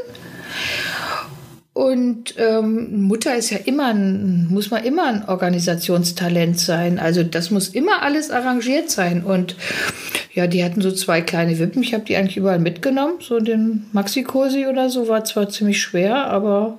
Und 1.72 2.34
ähm, 2.38 3.02
Mutter 3.02 3.36
ist 3.36 3.50
ja 3.50 3.58
immer 3.64 3.86
ein, 3.86 4.48
muss 4.50 4.70
man 4.70 4.84
immer 4.84 5.06
ein 5.06 5.28
Organisationstalent 5.28 6.58
sein. 6.58 6.98
Also 6.98 7.22
das 7.22 7.50
muss 7.50 7.68
immer 7.68 8.02
alles 8.02 8.30
arrangiert 8.30 8.90
sein. 8.90 9.22
Und 9.22 9.54
ja, 10.34 10.48
die 10.48 10.64
hatten 10.64 10.80
so 10.80 10.90
zwei 10.90 11.20
kleine 11.20 11.58
Wippen. 11.58 11.82
Ich 11.82 11.94
habe 11.94 12.04
die 12.04 12.16
eigentlich 12.16 12.36
überall 12.36 12.58
mitgenommen. 12.58 13.14
So 13.20 13.38
den 13.38 13.86
Maxi-Cosi 13.92 14.66
oder 14.66 14.90
so 14.90 15.08
war 15.08 15.24
zwar 15.24 15.48
ziemlich 15.48 15.80
schwer, 15.80 16.26
aber 16.26 16.78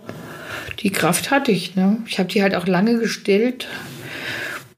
die 0.80 0.92
Kraft 0.92 1.32
hatte 1.32 1.52
ich. 1.52 1.76
Ne? 1.76 1.98
Ich 2.08 2.20
habe 2.20 2.30
die 2.30 2.42
halt 2.42 2.56
auch 2.56 2.68
lange 2.68 2.98
gestillt. 2.98 3.68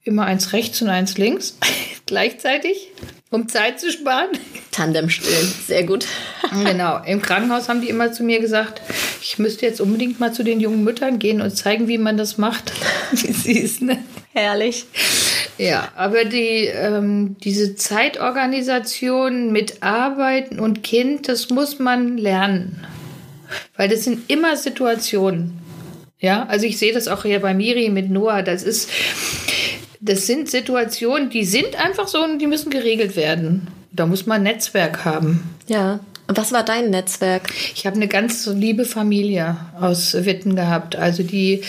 Immer 0.03 0.25
eins 0.25 0.53
rechts 0.53 0.81
und 0.81 0.89
eins 0.89 1.17
links 1.17 1.57
gleichzeitig, 2.07 2.87
um 3.29 3.47
Zeit 3.47 3.79
zu 3.79 3.91
sparen. 3.91 4.29
Tandem 4.71 5.09
stillen, 5.09 5.53
sehr 5.67 5.83
gut. 5.83 6.07
genau. 6.65 7.03
Im 7.05 7.21
Krankenhaus 7.21 7.69
haben 7.69 7.81
die 7.81 7.89
immer 7.89 8.11
zu 8.11 8.23
mir 8.23 8.39
gesagt, 8.39 8.81
ich 9.21 9.37
müsste 9.37 9.65
jetzt 9.65 9.79
unbedingt 9.79 10.19
mal 10.19 10.33
zu 10.33 10.43
den 10.43 10.59
jungen 10.59 10.83
Müttern 10.83 11.19
gehen 11.19 11.39
und 11.41 11.55
zeigen, 11.55 11.87
wie 11.87 11.99
man 11.99 12.17
das 12.17 12.39
macht. 12.39 12.71
wie 13.11 13.31
süß, 13.31 13.81
ne? 13.81 13.99
Herrlich. 14.33 14.85
Ja, 15.57 15.89
aber 15.95 16.25
die, 16.25 16.65
ähm, 16.65 17.35
diese 17.43 17.75
Zeitorganisation 17.75 19.51
mit 19.51 19.83
Arbeiten 19.83 20.59
und 20.59 20.83
Kind, 20.83 21.27
das 21.27 21.49
muss 21.49 21.77
man 21.77 22.17
lernen. 22.17 22.83
Weil 23.75 23.89
das 23.89 24.05
sind 24.05 24.31
immer 24.31 24.55
Situationen. 24.57 25.61
Ja, 26.21 26.45
also 26.47 26.67
ich 26.67 26.77
sehe 26.77 26.93
das 26.93 27.07
auch 27.07 27.23
hier 27.23 27.39
bei 27.39 27.53
Miri 27.55 27.89
mit 27.89 28.11
Noah. 28.11 28.43
Das 28.43 28.61
ist, 28.61 28.89
das 29.99 30.27
sind 30.27 30.49
Situationen, 30.49 31.31
die 31.31 31.43
sind 31.43 31.75
einfach 31.75 32.07
so 32.07 32.23
und 32.23 32.39
die 32.39 32.47
müssen 32.47 32.69
geregelt 32.69 33.15
werden. 33.15 33.67
Da 33.91 34.05
muss 34.05 34.27
man 34.27 34.37
ein 34.37 34.43
Netzwerk 34.43 35.03
haben. 35.03 35.43
Ja. 35.67 35.99
Was 36.27 36.53
war 36.53 36.63
dein 36.63 36.91
Netzwerk? 36.91 37.49
Ich 37.75 37.85
habe 37.85 37.97
eine 37.97 38.07
ganz 38.07 38.45
liebe 38.45 38.85
Familie 38.85 39.57
aus 39.79 40.13
Witten 40.13 40.55
gehabt. 40.55 40.95
Also 40.95 41.23
die, 41.23 41.61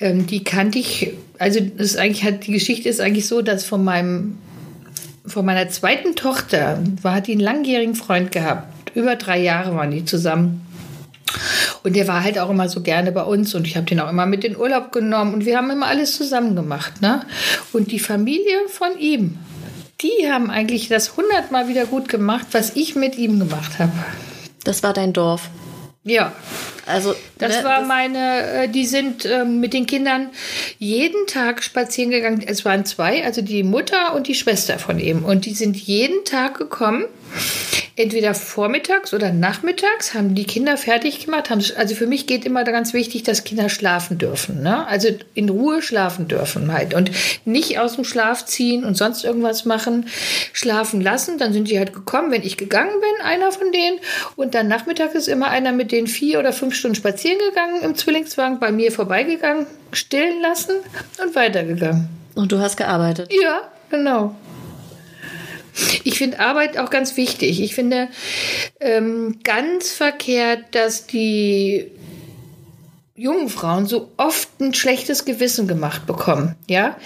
ähm, 0.00 0.26
die 0.26 0.42
kannte 0.42 0.78
ich. 0.78 1.12
Also 1.38 1.60
das 1.60 1.92
ist 1.92 1.96
eigentlich 1.96 2.24
hat 2.24 2.46
die 2.46 2.52
Geschichte 2.52 2.88
ist 2.88 3.00
eigentlich 3.00 3.28
so, 3.28 3.40
dass 3.40 3.64
von 3.64 3.84
meinem 3.84 4.38
von 5.26 5.44
meiner 5.44 5.68
zweiten 5.68 6.16
Tochter 6.16 6.82
war 7.02 7.14
hat 7.14 7.28
die 7.28 7.32
einen 7.32 7.40
langjährigen 7.40 7.94
Freund 7.94 8.32
gehabt. 8.32 8.96
Über 8.96 9.14
drei 9.14 9.40
Jahre 9.40 9.76
waren 9.76 9.92
die 9.92 10.04
zusammen. 10.04 10.66
Und 11.82 11.96
der 11.96 12.08
war 12.08 12.22
halt 12.22 12.38
auch 12.38 12.50
immer 12.50 12.68
so 12.68 12.82
gerne 12.82 13.12
bei 13.12 13.22
uns 13.22 13.54
und 13.54 13.66
ich 13.66 13.76
habe 13.76 13.86
den 13.86 14.00
auch 14.00 14.10
immer 14.10 14.26
mit 14.26 14.44
in 14.44 14.56
Urlaub 14.56 14.92
genommen 14.92 15.34
und 15.34 15.44
wir 15.46 15.56
haben 15.56 15.70
immer 15.70 15.86
alles 15.86 16.16
zusammen 16.16 16.54
gemacht. 16.56 17.00
Ne? 17.00 17.24
Und 17.72 17.92
die 17.92 17.98
Familie 17.98 18.68
von 18.68 18.98
ihm, 18.98 19.38
die 20.00 20.30
haben 20.30 20.50
eigentlich 20.50 20.88
das 20.88 21.16
hundertmal 21.16 21.68
wieder 21.68 21.86
gut 21.86 22.08
gemacht, 22.08 22.46
was 22.52 22.76
ich 22.76 22.96
mit 22.96 23.16
ihm 23.16 23.38
gemacht 23.38 23.78
habe. 23.78 23.92
Das 24.64 24.82
war 24.82 24.92
dein 24.92 25.12
Dorf. 25.12 25.50
Ja. 26.02 26.32
Also 26.86 27.14
das 27.38 27.58
ne, 27.58 27.64
war 27.64 27.82
meine, 27.82 28.42
äh, 28.42 28.68
die 28.68 28.86
sind 28.86 29.26
ähm, 29.26 29.60
mit 29.60 29.74
den 29.74 29.86
Kindern 29.86 30.30
jeden 30.78 31.26
Tag 31.26 31.62
spazieren 31.62 32.10
gegangen. 32.10 32.42
Es 32.44 32.64
waren 32.64 32.84
zwei, 32.84 33.24
also 33.24 33.42
die 33.42 33.62
Mutter 33.62 34.14
und 34.14 34.26
die 34.26 34.34
Schwester 34.34 34.78
von 34.78 34.98
ihm. 34.98 35.24
Und 35.24 35.44
die 35.46 35.54
sind 35.54 35.76
jeden 35.76 36.24
Tag 36.24 36.58
gekommen 36.58 37.04
entweder 38.00 38.34
vormittags 38.34 39.12
oder 39.12 39.32
nachmittags 39.32 40.14
haben 40.14 40.34
die 40.34 40.44
Kinder 40.44 40.76
fertig 40.76 41.24
gemacht. 41.24 41.50
Haben, 41.50 41.62
also 41.76 41.94
für 41.94 42.06
mich 42.06 42.26
geht 42.26 42.44
immer 42.44 42.64
ganz 42.64 42.92
wichtig, 42.92 43.22
dass 43.24 43.44
Kinder 43.44 43.68
schlafen 43.68 44.18
dürfen. 44.18 44.62
Ne? 44.62 44.86
Also 44.86 45.08
in 45.34 45.48
Ruhe 45.48 45.82
schlafen 45.82 46.26
dürfen 46.28 46.72
halt. 46.72 46.94
Und 46.94 47.10
nicht 47.44 47.78
aus 47.78 47.96
dem 47.96 48.04
Schlaf 48.04 48.44
ziehen 48.46 48.84
und 48.84 48.96
sonst 48.96 49.24
irgendwas 49.24 49.64
machen. 49.64 50.06
Schlafen 50.52 51.00
lassen. 51.00 51.38
Dann 51.38 51.52
sind 51.52 51.68
die 51.68 51.78
halt 51.78 51.92
gekommen, 51.92 52.30
wenn 52.30 52.42
ich 52.42 52.56
gegangen 52.56 52.92
bin, 53.00 53.26
einer 53.26 53.52
von 53.52 53.70
denen. 53.72 53.98
Und 54.36 54.54
dann 54.54 54.68
Nachmittag 54.68 55.14
ist 55.14 55.28
immer 55.28 55.48
einer 55.48 55.72
mit 55.72 55.92
denen 55.92 56.06
vier 56.06 56.38
oder 56.38 56.52
fünf 56.52 56.74
Stunden 56.74 56.94
spazieren 56.94 57.38
gegangen 57.50 57.82
im 57.82 57.94
Zwillingswagen, 57.96 58.60
bei 58.60 58.72
mir 58.72 58.92
vorbeigegangen, 58.92 59.66
stillen 59.92 60.40
lassen 60.40 60.76
und 61.22 61.34
weitergegangen. 61.34 62.08
Und 62.34 62.52
du 62.52 62.58
hast 62.58 62.76
gearbeitet? 62.76 63.30
Ja, 63.42 63.62
genau. 63.90 64.34
Ich 66.04 66.18
finde 66.18 66.40
Arbeit 66.40 66.78
auch 66.78 66.90
ganz 66.90 67.16
wichtig. 67.16 67.60
Ich 67.62 67.74
finde 67.74 68.08
ähm, 68.80 69.38
ganz 69.42 69.92
verkehrt, 69.92 70.64
dass 70.72 71.06
die 71.06 71.90
jungen 73.20 73.50
Frauen 73.50 73.84
so 73.84 74.10
oft 74.16 74.48
ein 74.60 74.72
schlechtes 74.72 75.26
Gewissen 75.26 75.68
gemacht 75.68 76.06
bekommen, 76.06 76.56
ja, 76.68 76.96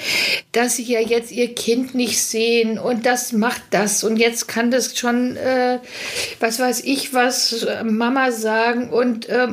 dass 0.53 0.77
sie 0.77 0.85
ja 0.85 1.01
jetzt 1.01 1.33
ihr 1.33 1.53
Kind 1.57 1.97
nicht 1.97 2.23
sehen 2.23 2.79
und 2.79 3.05
das 3.05 3.33
macht 3.33 3.63
das 3.71 4.05
und 4.05 4.17
jetzt 4.17 4.47
kann 4.47 4.71
das 4.71 4.97
schon, 4.97 5.37
äh, 5.37 5.81
was 6.39 6.61
weiß 6.61 6.85
ich, 6.85 7.15
was 7.15 7.65
äh, 7.65 7.83
Mama 7.83 8.31
sagen 8.31 8.91
und 8.91 9.29
äh, 9.29 9.49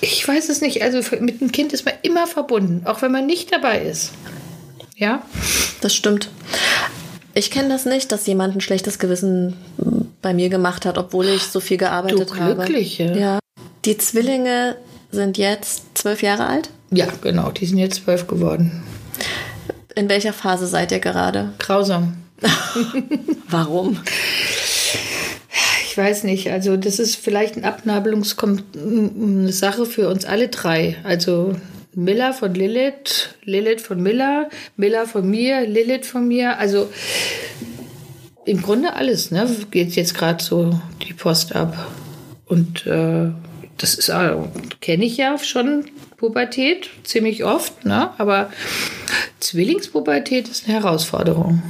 ich 0.00 0.26
weiß 0.26 0.48
es 0.48 0.62
nicht. 0.62 0.82
Also 0.82 1.16
mit 1.20 1.40
dem 1.40 1.52
Kind 1.52 1.74
ist 1.74 1.84
man 1.84 1.94
immer 2.02 2.26
verbunden, 2.26 2.86
auch 2.86 3.02
wenn 3.02 3.12
man 3.12 3.26
nicht 3.26 3.52
dabei 3.52 3.82
ist. 3.82 4.12
Ja, 4.96 5.22
das 5.80 5.94
stimmt. 5.94 6.30
Ich 7.34 7.50
kenne 7.50 7.70
das 7.70 7.86
nicht, 7.86 8.12
dass 8.12 8.26
jemand 8.26 8.56
ein 8.56 8.60
schlechtes 8.60 8.98
Gewissen 8.98 9.56
bei 10.20 10.34
mir 10.34 10.48
gemacht 10.48 10.84
hat, 10.84 10.98
obwohl 10.98 11.28
ich 11.28 11.44
so 11.44 11.60
viel 11.60 11.78
gearbeitet 11.78 12.30
du 12.30 12.36
habe. 12.36 12.64
Glückliche. 12.64 13.18
Ja. 13.18 13.38
Die 13.84 13.96
Zwillinge 13.96 14.76
sind 15.10 15.38
jetzt 15.38 15.84
zwölf 15.94 16.22
Jahre 16.22 16.46
alt? 16.46 16.70
Ja, 16.90 17.06
genau, 17.22 17.50
die 17.50 17.66
sind 17.66 17.78
jetzt 17.78 18.04
zwölf 18.04 18.26
geworden. 18.26 18.82
In 19.94 20.08
welcher 20.08 20.32
Phase 20.32 20.66
seid 20.66 20.92
ihr 20.92 21.00
gerade? 21.00 21.52
Grausam. 21.58 22.16
Warum? 23.48 23.98
Ich 25.86 25.96
weiß 25.96 26.24
nicht. 26.24 26.50
Also, 26.50 26.76
das 26.76 26.98
ist 26.98 27.16
vielleicht 27.16 27.56
eine 27.56 27.66
Abnabelungssache 27.66 29.86
für 29.86 30.08
uns 30.08 30.24
alle 30.24 30.48
drei. 30.48 30.96
Also, 31.04 31.54
Miller 31.94 32.32
von 32.32 32.54
Lilith, 32.54 33.34
Lilith 33.44 33.82
von 33.82 34.02
Miller, 34.02 34.48
Miller 34.76 35.06
von 35.06 35.28
mir, 35.28 35.66
Lilith 35.66 36.06
von 36.06 36.26
mir. 36.26 36.58
Also, 36.58 36.90
im 38.44 38.62
Grunde 38.62 38.94
alles, 38.94 39.30
ne? 39.30 39.48
Geht 39.70 39.94
jetzt 39.94 40.14
gerade 40.14 40.42
so 40.42 40.80
die 41.06 41.12
Post 41.12 41.54
ab. 41.54 41.76
Und 42.46 42.86
äh, 42.86 43.30
das 43.78 43.94
ist 43.94 44.12
kenne 44.80 45.04
ich 45.04 45.16
ja 45.16 45.36
schon 45.38 45.86
Pubertät 46.16 46.90
ziemlich 47.04 47.44
oft, 47.44 47.84
ne? 47.84 48.10
Aber 48.18 48.50
Zwillingspubertät 49.40 50.48
ist 50.48 50.68
eine 50.68 50.80
Herausforderung. 50.80 51.62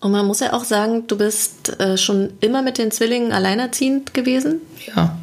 Und 0.00 0.12
man 0.12 0.26
muss 0.26 0.40
ja 0.40 0.52
auch 0.54 0.64
sagen, 0.64 1.06
du 1.06 1.18
bist 1.18 1.78
äh, 1.80 1.98
schon 1.98 2.32
immer 2.40 2.62
mit 2.62 2.78
den 2.78 2.90
Zwillingen 2.90 3.32
alleinerziehend 3.32 4.14
gewesen? 4.14 4.60
Ja. 4.86 5.18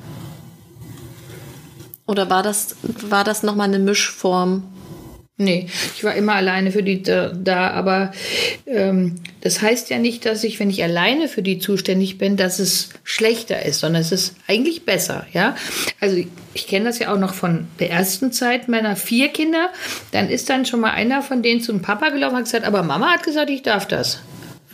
Oder 2.08 2.30
war 2.30 2.42
das, 2.42 2.76
war 3.10 3.24
das 3.24 3.44
nochmal 3.44 3.68
eine 3.68 3.80
Mischform? 3.80 4.64
Nee, 5.40 5.68
ich 5.96 6.04
war 6.04 6.16
immer 6.16 6.34
alleine 6.34 6.72
für 6.72 6.82
die 6.82 7.04
da, 7.04 7.28
da 7.30 7.70
aber 7.70 8.12
ähm, 8.66 9.18
das 9.42 9.62
heißt 9.62 9.92
ja 9.92 10.00
nicht, 10.00 10.26
dass 10.26 10.44
ich, 10.44 10.60
wenn 10.60 10.72
ich 10.72 10.84
alleine 10.84 11.28
für 11.28 11.44
die 11.44 11.60
zuständig 11.60 12.18
bin, 12.18 12.38
dass 12.38 12.58
es 12.58 12.90
schlechter 13.04 13.64
ist, 13.64 13.82
sondern 13.82 14.02
es 14.02 14.12
ist 14.12 14.36
eigentlich 14.48 14.84
besser, 14.84 15.28
ja. 15.34 15.56
Also 16.00 16.18
ich 16.56 16.66
kenne 16.66 16.86
das 16.86 16.98
ja 16.98 17.14
auch 17.14 17.20
noch 17.20 17.36
von 17.36 17.68
der 17.80 17.92
ersten 17.92 18.32
Zeit 18.32 18.68
meiner 18.68 18.96
vier 18.96 19.28
Kinder. 19.28 19.70
Dann 20.12 20.28
ist 20.28 20.50
dann 20.50 20.66
schon 20.66 20.80
mal 20.80 20.92
einer 20.92 21.22
von 21.22 21.44
denen 21.44 21.62
zum 21.62 21.84
Papa 21.84 22.10
gelaufen 22.10 22.34
und 22.34 22.40
hat 22.40 22.46
gesagt, 22.46 22.66
aber 22.66 22.82
Mama 22.82 23.12
hat 23.12 23.22
gesagt, 23.22 23.52
ich 23.52 23.62
darf 23.62 23.88
das. 23.88 24.22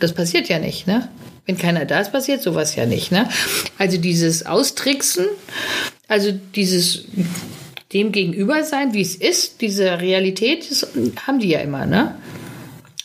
Das 0.00 0.14
passiert 0.14 0.48
ja 0.48 0.58
nicht, 0.58 0.86
ne? 0.86 1.10
Wenn 1.44 1.58
keiner 1.58 1.84
da 1.84 2.00
ist, 2.00 2.10
passiert 2.10 2.40
sowas 2.40 2.74
ja 2.74 2.86
nicht, 2.86 3.12
ne? 3.12 3.28
Also 3.76 3.98
dieses 3.98 4.46
Austricksen, 4.46 5.26
also 6.08 6.32
dieses 6.32 7.04
dem 7.92 8.12
gegenüber 8.12 8.64
sein, 8.64 8.92
wie 8.92 9.00
es 9.00 9.14
ist, 9.14 9.60
diese 9.60 10.00
Realität, 10.00 10.70
das 10.70 10.86
haben 11.26 11.38
die 11.38 11.48
ja 11.48 11.60
immer, 11.60 11.86
ne? 11.86 12.16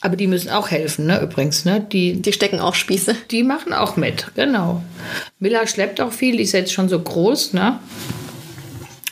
Aber 0.01 0.15
die 0.15 0.27
müssen 0.27 0.49
auch 0.49 0.71
helfen, 0.71 1.07
ne, 1.07 1.21
übrigens, 1.21 1.65
ne? 1.65 1.79
Die, 1.79 2.21
die 2.21 2.33
stecken 2.33 2.59
auch 2.59 2.73
Spieße. 2.73 3.15
Die 3.31 3.43
machen 3.43 3.73
auch 3.73 3.97
mit, 3.97 4.27
genau. 4.35 4.81
Miller 5.39 5.67
schleppt 5.67 6.01
auch 6.01 6.11
viel, 6.11 6.37
die 6.37 6.43
ist 6.43 6.53
jetzt 6.53 6.73
schon 6.73 6.89
so 6.89 6.99
groß, 6.99 7.53
ne? 7.53 7.79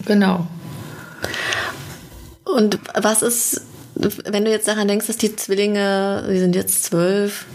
Genau. 0.05 0.47
Und 2.43 2.79
was 2.95 3.21
ist, 3.21 3.61
wenn 3.95 4.45
du 4.45 4.51
jetzt 4.51 4.67
daran 4.67 4.87
denkst, 4.87 5.07
dass 5.07 5.17
die 5.17 5.35
Zwillinge, 5.35 6.27
die 6.31 6.39
sind 6.39 6.55
jetzt 6.55 6.85
zwölf, 6.85 7.45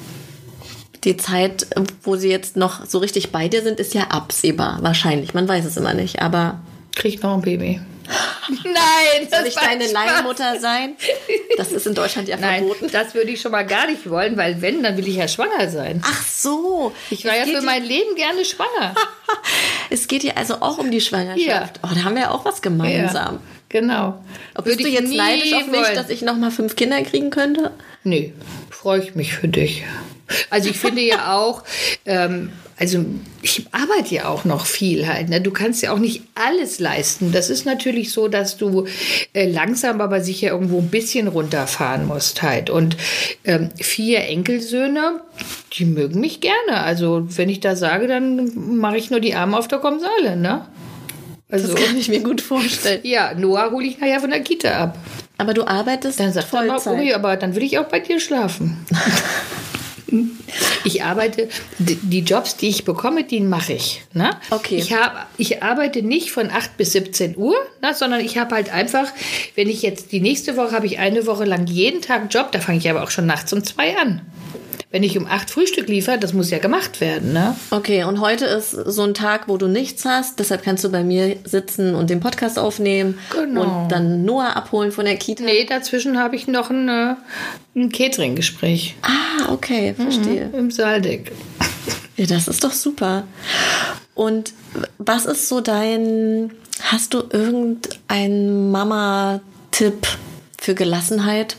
die 1.05 1.17
Zeit, 1.17 1.67
wo 2.03 2.17
sie 2.17 2.31
jetzt 2.31 2.57
noch 2.57 2.87
so 2.87 2.99
richtig 2.99 3.33
bei 3.33 3.49
dir 3.49 3.63
sind, 3.63 3.81
ist 3.81 3.95
ja 3.95 4.05
absehbar, 4.05 4.79
wahrscheinlich. 4.83 5.35
Man 5.35 5.49
weiß 5.49 5.65
es 5.65 5.77
immer 5.77 5.95
nicht, 5.95 6.21
aber. 6.21 6.61
Kriegt 6.95 7.23
noch 7.23 7.35
ein 7.35 7.43
Baby. 7.43 7.81
Nein, 8.65 9.29
soll 9.31 9.47
ich 9.47 9.55
deine 9.55 9.91
Leihmutter 9.91 10.61
sein? 10.61 10.97
Das 11.57 11.73
ist 11.73 11.87
in 11.87 11.95
Deutschland 11.95 12.29
ja 12.29 12.37
Nein, 12.37 12.67
verboten. 12.67 12.91
Das 12.93 13.15
würde 13.15 13.31
ich 13.31 13.41
schon 13.41 13.53
mal 13.53 13.63
gar 13.63 13.87
nicht 13.87 14.09
wollen, 14.09 14.37
weil 14.37 14.61
wenn, 14.61 14.83
dann 14.83 14.97
will 14.97 15.07
ich 15.07 15.17
ja 15.17 15.29
schwanger 15.29 15.71
sein. 15.71 16.03
Ach 16.05 16.27
so. 16.27 16.93
Ich 17.11 17.25
war 17.25 17.37
ja 17.37 17.45
für 17.45 17.63
mein 17.63 17.85
Leben 17.85 18.15
gerne 18.17 18.45
schwanger. 18.45 18.95
es 19.91 20.09
geht 20.09 20.25
ja 20.25 20.35
also 20.37 20.57
auch 20.57 20.79
um 20.79 20.91
die 20.91 21.01
Schwangerschaft. 21.01 21.81
Ja. 21.83 21.91
Oh, 21.91 21.95
da 21.95 22.05
haben 22.05 22.15
wir 22.15 22.23
ja 22.23 22.31
auch 22.31 22.45
was 22.45 22.63
gemeinsam. 22.63 23.35
Ja, 23.35 23.41
genau. 23.73 24.23
Bist 24.63 24.81
du 24.81 24.89
jetzt 24.89 25.13
neidisch 25.13 25.53
auf 25.55 25.67
mich, 25.67 25.81
wollen. 25.81 25.97
dass 25.97 26.11
ich 26.11 26.23
noch 26.23 26.37
mal 26.37 26.53
fünf 26.53 26.77
Kinder 26.77 27.03
kriegen 27.03 27.31
könnte? 27.31 27.73
Nee, 28.05 28.33
freue 28.71 29.01
ich 29.01 29.17
mich 29.17 29.35
für 29.35 29.49
dich. 29.49 29.83
Also 30.51 30.71
ich 30.71 30.79
finde 30.79 31.03
ja 31.03 31.35
auch, 31.35 31.63
ähm, 32.07 32.51
also 32.79 33.05
ich 33.43 33.67
arbeite 33.73 34.15
ja 34.15 34.29
auch 34.29 34.45
noch 34.45 34.67
viel 34.67 35.07
halt. 35.07 35.29
Ne? 35.29 35.41
Du 35.41 35.51
kannst 35.51 35.83
ja 35.83 35.93
auch 35.93 35.99
nicht 35.99 36.23
alles 36.35 36.81
leisten. 36.81 37.33
Das 37.33 37.51
ist 37.51 37.67
natürlich 37.67 38.13
so, 38.13 38.29
dass 38.29 38.57
du 38.57 38.87
äh, 39.35 39.51
langsam 39.51 40.01
aber 40.01 40.21
sicher 40.21 40.49
irgendwo 40.49 40.79
ein 40.79 40.89
bisschen 40.89 41.29
runterfahren 41.29 42.07
musst 42.07 42.43
halt. 42.43 42.71
Und 42.71 42.97
ähm, 43.45 43.71
vier 43.77 44.21
Enkelsöhne, 44.21 45.21
die 45.75 45.85
mögen 45.85 46.21
mich 46.21 46.41
gerne. 46.41 46.83
Also 46.83 47.27
wenn 47.37 47.49
ich 47.49 47.61
da 47.61 47.77
sage, 47.77 48.07
dann 48.07 48.79
mache 48.79 48.97
ich 48.97 49.11
nur 49.11 49.21
die 49.21 49.35
Arme 49.35 49.59
auf, 49.59 49.69
sie 49.71 49.79
alle, 50.19 50.37
ne? 50.37 50.67
Also, 51.53 51.69
das 51.75 51.85
kann 51.85 51.97
ich 51.99 52.09
mir 52.09 52.21
gut 52.21 52.41
vorstellen. 52.41 53.01
Ja, 53.05 53.35
Noah 53.35 53.71
hole 53.71 53.87
ich 53.87 54.01
nachher 54.01 54.21
von 54.21 54.31
der 54.31 54.41
Kita 54.41 54.71
ab. 54.71 54.99
Aber 55.37 55.53
du 55.53 55.67
arbeitest 55.67 56.19
dann 56.19 56.33
sagt 56.33 56.49
Vollzeit. 56.49 56.87
Er 56.87 56.93
mal, 56.93 57.03
Ui, 57.03 57.15
aber 57.15 57.37
dann 57.37 57.55
will 57.55 57.63
ich 57.63 57.79
auch 57.79 57.85
bei 57.85 58.01
dir 58.01 58.19
schlafen. 58.19 58.85
Ich 60.85 61.03
arbeite, 61.03 61.49
die 61.79 62.21
Jobs, 62.21 62.57
die 62.57 62.69
ich 62.69 62.85
bekomme, 62.85 63.25
die 63.25 63.41
mache 63.41 63.73
ich. 63.73 64.03
Ne? 64.13 64.31
Okay. 64.51 64.77
Ich, 64.77 64.93
hab, 64.93 65.27
ich 65.39 65.63
arbeite 65.63 66.03
nicht 66.03 66.33
von 66.33 66.51
8 66.51 66.77
bis 66.77 66.93
17 66.93 67.37
Uhr, 67.39 67.55
ne, 67.81 67.95
sondern 67.95 68.21
ich 68.21 68.37
habe 68.37 68.55
halt 68.55 68.71
einfach, 68.71 69.07
wenn 69.55 69.71
ich 69.71 69.81
jetzt 69.81 70.13
die 70.13 70.21
nächste 70.21 70.59
Woche 70.59 70.73
habe 70.73 70.85
ich 70.85 70.99
eine 70.99 71.27
Woche 71.27 71.45
lang 71.45 71.67
jeden 71.67 72.03
Tag 72.03 72.27
Job, 72.29 72.53
da 72.53 72.61
fange 72.61 72.79
ich 72.79 72.91
aber 72.91 73.03
auch 73.03 73.11
schon 73.11 73.25
nachts 73.25 73.53
um 73.55 73.65
zwei 73.65 73.97
an 73.97 74.21
wenn 74.93 75.03
ich 75.03 75.17
um 75.17 75.27
acht 75.27 75.51
Frühstück 75.51 75.89
liefere, 75.89 76.19
das 76.19 76.35
muss 76.35 76.51
ja 76.51 76.59
gemacht 76.59 77.01
werden, 77.01 77.33
ne? 77.33 77.57
Okay, 77.71 78.05
und 78.05 78.21
heute 78.21 78.45
ist 78.45 78.71
so 78.73 79.03
ein 79.03 79.15
Tag, 79.15 79.49
wo 79.49 79.57
du 79.57 79.67
nichts 79.67 80.05
hast, 80.05 80.39
deshalb 80.39 80.63
kannst 80.63 80.85
du 80.85 80.91
bei 80.91 81.03
mir 81.03 81.37
sitzen 81.45 81.95
und 81.95 82.11
den 82.11 82.21
Podcast 82.21 82.59
aufnehmen 82.59 83.19
genau. 83.31 83.63
und 83.63 83.89
dann 83.89 84.25
Noah 84.27 84.55
abholen 84.55 84.93
von 84.93 85.07
der 85.07 85.17
Kita. 85.17 85.45
Nee, 85.45 85.65
dazwischen 85.65 86.19
habe 86.19 86.37
ich 86.37 86.47
noch 86.47 86.69
ein, 86.71 86.89
äh, 86.91 87.15
ein 87.75 87.91
Catering-Gespräch. 87.91 88.97
Ah, 89.01 89.51
okay, 89.51 89.95
verstehe. 89.95 90.49
Mhm, 90.49 90.59
Im 90.59 90.71
Saaldeck. 90.71 91.33
Ja, 92.19 92.27
das 92.27 92.47
ist 92.47 92.63
doch 92.63 92.73
super. 92.73 93.25
Und 94.15 94.53
was 94.99 95.25
ist 95.25 95.49
so 95.49 95.63
dein, 95.63 96.51
hast 96.83 97.15
du 97.15 97.23
irgendeinen 97.31 98.71
Mama-Tipp 98.71 100.07
für 100.61 100.75
Gelassenheit? 100.75 101.57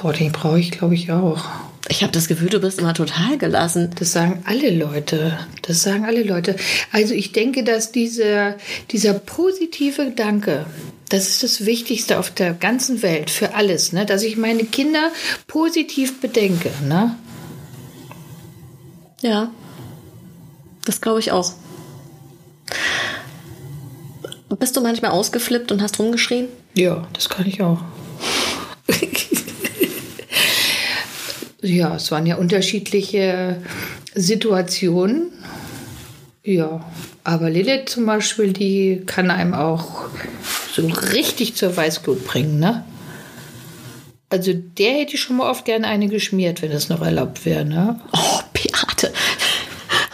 Boah, 0.00 0.14
den 0.14 0.32
brauche 0.32 0.58
ich, 0.58 0.70
glaube 0.70 0.94
ich, 0.94 1.12
auch. 1.12 1.44
Ich 1.90 2.02
habe 2.02 2.12
das 2.12 2.26
Gefühl, 2.26 2.48
du 2.48 2.60
bist 2.60 2.78
immer 2.78 2.94
total 2.94 3.36
gelassen. 3.36 3.90
Das 3.98 4.12
sagen 4.12 4.42
alle 4.46 4.70
Leute. 4.70 5.38
Das 5.60 5.82
sagen 5.82 6.06
alle 6.06 6.22
Leute. 6.22 6.56
Also 6.90 7.12
ich 7.12 7.32
denke, 7.32 7.64
dass 7.64 7.92
diese, 7.92 8.56
dieser 8.92 9.12
positive 9.12 10.06
Gedanke, 10.06 10.64
das 11.10 11.28
ist 11.28 11.42
das 11.42 11.66
Wichtigste 11.66 12.18
auf 12.18 12.30
der 12.30 12.54
ganzen 12.54 13.02
Welt 13.02 13.28
für 13.28 13.54
alles, 13.54 13.92
ne? 13.92 14.06
dass 14.06 14.22
ich 14.22 14.38
meine 14.38 14.64
Kinder 14.64 15.10
positiv 15.46 16.20
bedenke. 16.20 16.70
Ne? 16.88 17.16
Ja, 19.20 19.50
das 20.86 21.02
glaube 21.02 21.20
ich 21.20 21.30
auch. 21.30 21.52
Bist 24.58 24.76
du 24.76 24.80
manchmal 24.80 25.10
ausgeflippt 25.10 25.72
und 25.72 25.82
hast 25.82 25.98
rumgeschrien? 25.98 26.48
Ja, 26.74 27.06
das 27.12 27.28
kann 27.28 27.46
ich 27.46 27.60
auch. 27.60 27.82
Ja, 31.62 31.96
es 31.96 32.10
waren 32.10 32.26
ja 32.26 32.36
unterschiedliche 32.36 33.58
Situationen. 34.14 35.32
Ja, 36.42 36.84
aber 37.22 37.50
Lilith 37.50 37.90
zum 37.90 38.06
Beispiel, 38.06 38.52
die 38.52 39.02
kann 39.04 39.30
einem 39.30 39.54
auch 39.54 40.08
so 40.72 40.86
richtig 40.86 41.54
zur 41.54 41.76
Weißglut 41.76 42.24
bringen, 42.26 42.58
ne? 42.58 42.84
Also 44.30 44.52
der 44.54 44.92
hätte 44.92 45.14
ich 45.14 45.20
schon 45.20 45.36
mal 45.36 45.50
oft 45.50 45.64
gerne 45.64 45.88
eine 45.88 46.08
geschmiert, 46.08 46.62
wenn 46.62 46.70
das 46.70 46.88
noch 46.88 47.02
erlaubt 47.02 47.44
wäre, 47.44 47.64
ne? 47.64 48.00
Oh, 48.12 48.40
Beate. 48.52 49.12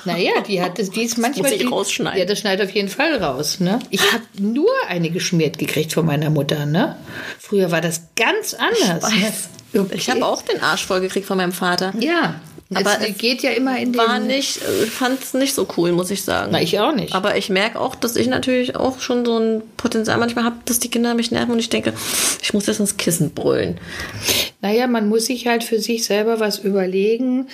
Naja, 0.06 0.32
die 0.46 0.62
hat 0.62 0.78
das, 0.78 0.90
die 0.90 1.02
ist 1.02 1.18
manchmal. 1.18 1.50
Das 1.50 1.58
muss 1.58 1.66
ich 1.66 1.72
rausschneiden. 1.72 2.18
Ja, 2.18 2.24
das 2.24 2.38
schneidet 2.38 2.68
auf 2.68 2.74
jeden 2.74 2.88
Fall 2.88 3.22
raus, 3.22 3.60
ne? 3.60 3.78
Ich 3.90 4.00
habe 4.12 4.24
nur 4.38 4.70
eine 4.88 5.10
geschmiert 5.10 5.58
gekriegt 5.58 5.92
von 5.92 6.06
meiner 6.06 6.30
Mutter, 6.30 6.64
ne? 6.64 6.96
Früher 7.38 7.70
war 7.70 7.80
das 7.80 8.02
ganz 8.16 8.54
anders. 8.54 9.12
Ich, 9.12 9.20
ne? 9.20 9.32
Okay. 9.78 9.94
ich 9.96 10.10
habe 10.10 10.24
auch 10.24 10.42
den 10.42 10.60
Arsch 10.60 10.86
voll 10.86 11.00
gekriegt 11.00 11.26
von 11.26 11.36
meinem 11.36 11.52
Vater. 11.52 11.92
Ja. 11.98 12.40
Aber 12.74 13.00
es 13.00 13.16
geht 13.18 13.42
ja 13.42 13.50
immer 13.50 13.78
in 13.78 13.92
den... 13.92 13.98
War 13.98 14.18
nicht, 14.18 14.58
fand 14.58 15.22
es 15.22 15.34
nicht 15.34 15.54
so 15.54 15.68
cool, 15.76 15.92
muss 15.92 16.10
ich 16.10 16.24
sagen. 16.24 16.50
Na, 16.50 16.60
ich 16.60 16.80
auch 16.80 16.92
nicht. 16.92 17.14
Aber 17.14 17.36
ich 17.36 17.48
merke 17.48 17.78
auch, 17.78 17.94
dass 17.94 18.16
ich 18.16 18.26
natürlich 18.26 18.74
auch 18.74 18.98
schon 18.98 19.24
so 19.24 19.38
ein 19.38 19.62
Potenzial 19.76 20.18
manchmal 20.18 20.44
habe, 20.44 20.56
dass 20.64 20.80
die 20.80 20.90
Kinder 20.90 21.14
mich 21.14 21.30
nerven 21.30 21.52
und 21.52 21.60
ich 21.60 21.68
denke, 21.68 21.92
ich 22.42 22.54
muss 22.54 22.66
jetzt 22.66 22.80
ins 22.80 22.96
Kissen 22.96 23.30
brüllen. 23.30 23.78
Naja, 24.62 24.88
man 24.88 25.08
muss 25.08 25.26
sich 25.26 25.46
halt 25.46 25.62
für 25.62 25.78
sich 25.78 26.04
selber 26.04 26.40
was 26.40 26.58
überlegen, 26.58 27.46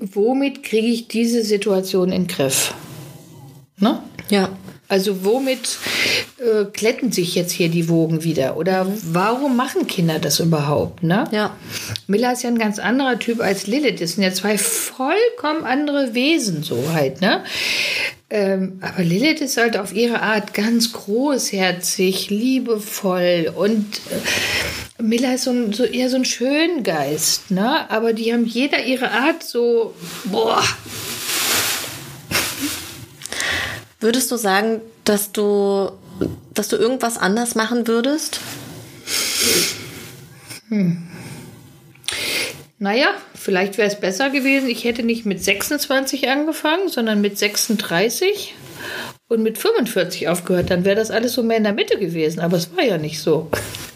womit 0.00 0.62
kriege 0.62 0.86
ich 0.86 1.08
diese 1.08 1.42
Situation 1.42 2.12
in 2.12 2.22
den 2.22 2.28
Griff? 2.28 2.74
Ne? 3.78 4.00
Ja. 4.30 4.50
Also 4.94 5.24
womit 5.24 5.78
äh, 6.38 6.66
kletten 6.66 7.10
sich 7.10 7.34
jetzt 7.34 7.50
hier 7.50 7.68
die 7.68 7.88
Wogen 7.88 8.22
wieder? 8.22 8.56
Oder 8.56 8.86
warum 9.02 9.56
machen 9.56 9.88
Kinder 9.88 10.20
das 10.20 10.38
überhaupt? 10.38 11.02
Ne? 11.02 11.24
Ja. 11.32 11.56
Miller 12.06 12.32
ist 12.32 12.44
ja 12.44 12.48
ein 12.48 12.60
ganz 12.60 12.78
anderer 12.78 13.18
Typ 13.18 13.40
als 13.40 13.66
Lilith. 13.66 14.00
Das 14.00 14.12
sind 14.12 14.22
ja 14.22 14.32
zwei 14.32 14.56
vollkommen 14.56 15.64
andere 15.64 16.14
Wesen, 16.14 16.62
so 16.62 16.92
halt. 16.92 17.20
Ne? 17.20 17.42
Ähm, 18.30 18.78
aber 18.82 19.02
Lilith 19.02 19.40
ist 19.40 19.56
halt 19.56 19.76
auf 19.76 19.92
ihre 19.92 20.22
Art 20.22 20.54
ganz 20.54 20.92
großherzig, 20.92 22.30
liebevoll 22.30 23.52
und 23.52 24.00
äh, 24.98 25.02
Miller 25.02 25.34
ist 25.34 25.42
so, 25.42 25.50
ein, 25.50 25.72
so 25.72 25.82
eher 25.82 26.08
so 26.08 26.14
ein 26.14 26.24
Schöngeist. 26.24 27.50
Ne? 27.50 27.90
Aber 27.90 28.12
die 28.12 28.32
haben 28.32 28.46
jeder 28.46 28.84
ihre 28.84 29.10
Art 29.10 29.42
so, 29.42 29.92
boah, 30.26 30.62
Würdest 34.04 34.30
du 34.30 34.36
sagen, 34.36 34.82
dass 35.04 35.32
du, 35.32 35.90
dass 36.52 36.68
du 36.68 36.76
irgendwas 36.76 37.16
anders 37.16 37.54
machen 37.54 37.88
würdest? 37.88 38.38
Naja, 42.78 43.06
vielleicht 43.34 43.78
wäre 43.78 43.88
es 43.88 43.98
besser 43.98 44.28
gewesen, 44.28 44.68
ich 44.68 44.84
hätte 44.84 45.04
nicht 45.04 45.24
mit 45.24 45.42
26 45.42 46.28
angefangen, 46.28 46.90
sondern 46.90 47.22
mit 47.22 47.38
36 47.38 48.54
und 49.28 49.42
mit 49.42 49.56
45 49.56 50.28
aufgehört. 50.28 50.68
Dann 50.68 50.84
wäre 50.84 50.96
das 50.96 51.10
alles 51.10 51.32
so 51.32 51.42
mehr 51.42 51.56
in 51.56 51.64
der 51.64 51.72
Mitte 51.72 51.98
gewesen. 51.98 52.40
Aber 52.40 52.58
es 52.58 52.76
war 52.76 52.84
ja 52.84 52.98
nicht 52.98 53.22
so. 53.22 53.50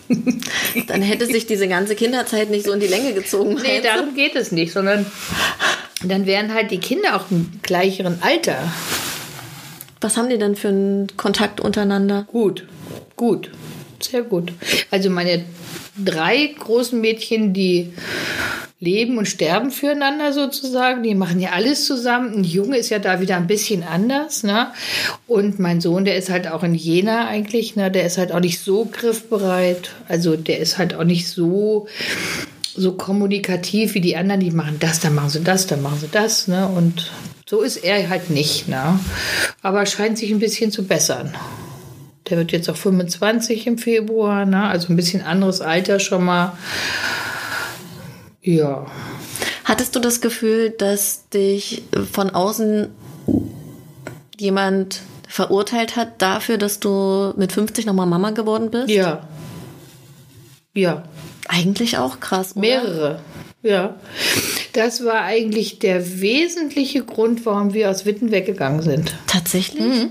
Dann 0.87 1.03
hätte 1.03 1.27
sich 1.27 1.45
diese 1.45 1.69
ganze 1.69 1.95
Kinderzeit 1.95 2.49
nicht 2.49 2.65
so 2.65 2.73
in 2.73 2.81
die 2.81 2.87
Länge 2.87 3.13
gezogen. 3.13 3.59
Nee, 3.63 3.83
darum 3.83 4.15
geht 4.15 4.37
es 4.37 4.53
nicht, 4.53 4.73
sondern 4.73 5.05
dann 6.03 6.25
wären 6.27 6.55
halt 6.55 6.71
die 6.71 6.79
Kinder 6.79 7.17
auch 7.17 7.31
im 7.31 7.61
gleicheren 7.61 8.23
Alter. 8.23 8.57
Was 10.01 10.17
haben 10.17 10.29
die 10.29 10.39
denn 10.39 10.57
für 10.57 10.69
einen 10.69 11.09
Kontakt 11.17 11.61
untereinander? 11.61 12.27
Gut, 12.31 12.67
gut, 13.17 13.51
sehr 14.01 14.23
gut. 14.23 14.53
Also 14.91 15.11
meine 15.11 15.45
drei 16.03 16.55
großen 16.59 17.01
Mädchen, 17.01 17.53
die 17.53 17.93
leben 18.81 19.19
und 19.19 19.27
sterben 19.27 19.71
füreinander 19.71 20.33
sozusagen. 20.33 21.03
Die 21.03 21.15
machen 21.15 21.41
ja 21.41 21.51
alles 21.51 21.85
zusammen. 21.85 22.33
Ein 22.35 22.45
Junge 22.45 22.77
ist 22.77 22.91
ja 22.91 22.99
da 22.99 23.21
wieder 23.21 23.37
ein 23.37 23.49
bisschen 23.49 23.83
anders. 23.83 24.45
Ne? 24.45 24.69
Und 25.27 25.59
mein 25.59 25.81
Sohn, 25.81 26.05
der 26.05 26.17
ist 26.17 26.31
halt 26.31 26.49
auch 26.49 26.63
in 26.63 26.75
Jena 26.75 27.27
eigentlich. 27.27 27.75
Ne? 27.75 27.91
Der 27.91 28.07
ist 28.07 28.19
halt 28.19 28.33
auch 28.33 28.41
nicht 28.41 28.61
so 28.61 28.85
griffbereit. 28.91 29.91
Also 30.07 30.37
der 30.37 30.59
ist 30.59 30.79
halt 30.79 30.95
auch 30.95 31.05
nicht 31.05 31.29
so 31.29 31.89
so 32.75 32.93
kommunikativ 32.93 33.95
wie 33.95 34.01
die 34.01 34.17
anderen, 34.17 34.41
die 34.41 34.51
machen 34.51 34.77
das, 34.81 35.01
dann 35.01 35.15
machen 35.15 35.31
sie 35.31 35.43
das, 35.43 35.67
dann 35.67 35.83
machen 35.83 35.99
sie 36.01 36.09
das, 36.11 36.49
ne? 36.49 36.69
Und 36.69 37.11
so 37.47 37.61
ist 37.63 37.79
er 37.79 38.09
halt 38.09 38.31
nicht, 38.31 38.69
ne? 38.69 38.99
Aber 39.63 39.87
scheint 39.87 40.19
sich 40.19 40.31
ein 40.31 40.39
bisschen 40.39 40.71
zu 40.71 40.85
bessern. 40.85 41.35
Der 42.29 42.39
wird 42.39 42.53
jetzt 42.53 42.69
auch 42.69 42.77
25 42.77 43.67
im 43.67 43.79
Februar, 43.79 44.45
ne? 44.45 44.65
Also 44.65 44.93
ein 44.93 44.97
bisschen 44.97 45.23
anderes 45.23 45.61
Alter 45.61 45.99
schon 45.99 46.25
mal. 46.25 46.57
Ja. 48.43 48.87
Hattest 49.65 49.97
du 49.97 50.01
das 50.01 50.21
Gefühl, 50.21 50.71
dass 50.71 51.29
dich 51.29 51.83
von 52.13 52.31
außen 52.31 52.89
jemand 54.39 55.01
verurteilt 55.29 55.97
hat 55.97 56.23
dafür, 56.23 56.59
dass 56.59 56.81
du 56.81 57.35
mit 57.37 57.53
50 57.53 57.87
nochmal 57.87 58.07
Mama 58.07 58.31
geworden 58.31 58.71
bist? 58.71 58.89
Ja. 58.89 59.29
Ja. 60.75 61.05
Eigentlich 61.49 61.99
auch 61.99 62.21
krass. 62.21 62.53
Oder? 62.53 62.61
Mehrere. 62.61 63.21
Ja. 63.63 63.97
Das 64.73 65.05
war 65.05 65.23
eigentlich 65.23 65.79
der 65.81 66.21
wesentliche 66.21 67.05
Grund, 67.05 67.45
warum 67.45 67.75
wir 67.75 67.91
aus 67.91 68.05
Witten 68.05 68.31
weggegangen 68.31 68.83
sind. 68.83 69.15
Tatsächlich? 69.27 69.83
Mhm. 69.83 70.11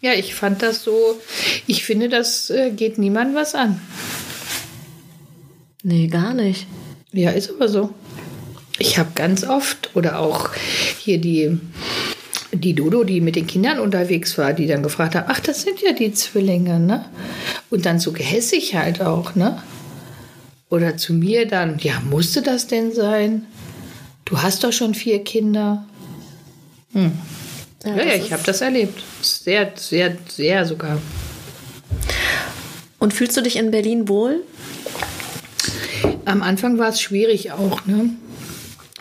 Ja, 0.00 0.12
ich 0.12 0.34
fand 0.34 0.62
das 0.62 0.82
so, 0.82 1.18
ich 1.66 1.84
finde, 1.84 2.08
das 2.08 2.50
äh, 2.50 2.70
geht 2.70 2.98
niemandem 2.98 3.36
was 3.36 3.54
an. 3.54 3.80
Nee, 5.82 6.08
gar 6.08 6.34
nicht. 6.34 6.66
Ja, 7.12 7.30
ist 7.30 7.50
aber 7.50 7.68
so. 7.68 7.90
Ich 8.78 8.98
habe 8.98 9.10
ganz 9.14 9.44
oft 9.44 9.90
oder 9.94 10.18
auch 10.18 10.50
hier 10.98 11.18
die, 11.18 11.58
die 12.52 12.74
Dodo, 12.74 13.04
die 13.04 13.20
mit 13.20 13.36
den 13.36 13.46
Kindern 13.46 13.78
unterwegs 13.78 14.36
war, 14.36 14.52
die 14.52 14.66
dann 14.66 14.82
gefragt 14.82 15.14
hat, 15.14 15.26
ach, 15.28 15.40
das 15.40 15.62
sind 15.62 15.80
ja 15.80 15.92
die 15.92 16.12
Zwillinge, 16.12 16.80
ne? 16.80 17.04
Und 17.70 17.86
dann 17.86 18.00
so 18.00 18.12
gehässig 18.12 18.74
halt 18.74 19.00
auch, 19.00 19.34
ne? 19.34 19.62
Oder 20.74 20.96
zu 20.96 21.12
mir 21.12 21.46
dann, 21.46 21.78
ja, 21.78 22.00
musste 22.00 22.42
das 22.42 22.66
denn 22.66 22.90
sein? 22.90 23.46
Du 24.24 24.42
hast 24.42 24.64
doch 24.64 24.72
schon 24.72 24.92
vier 24.92 25.22
Kinder. 25.22 25.86
Hm. 26.92 27.12
Ja, 27.84 27.96
ja, 27.96 28.14
ich 28.14 28.32
habe 28.32 28.42
das 28.44 28.60
erlebt. 28.60 29.00
Sehr, 29.22 29.70
sehr, 29.76 30.16
sehr 30.26 30.66
sogar. 30.66 31.00
Und 32.98 33.14
fühlst 33.14 33.36
du 33.36 33.40
dich 33.40 33.54
in 33.54 33.70
Berlin 33.70 34.08
wohl? 34.08 34.42
Am 36.24 36.42
Anfang 36.42 36.76
war 36.76 36.88
es 36.88 37.00
schwierig 37.00 37.52
auch, 37.52 37.86
ne? 37.86 38.10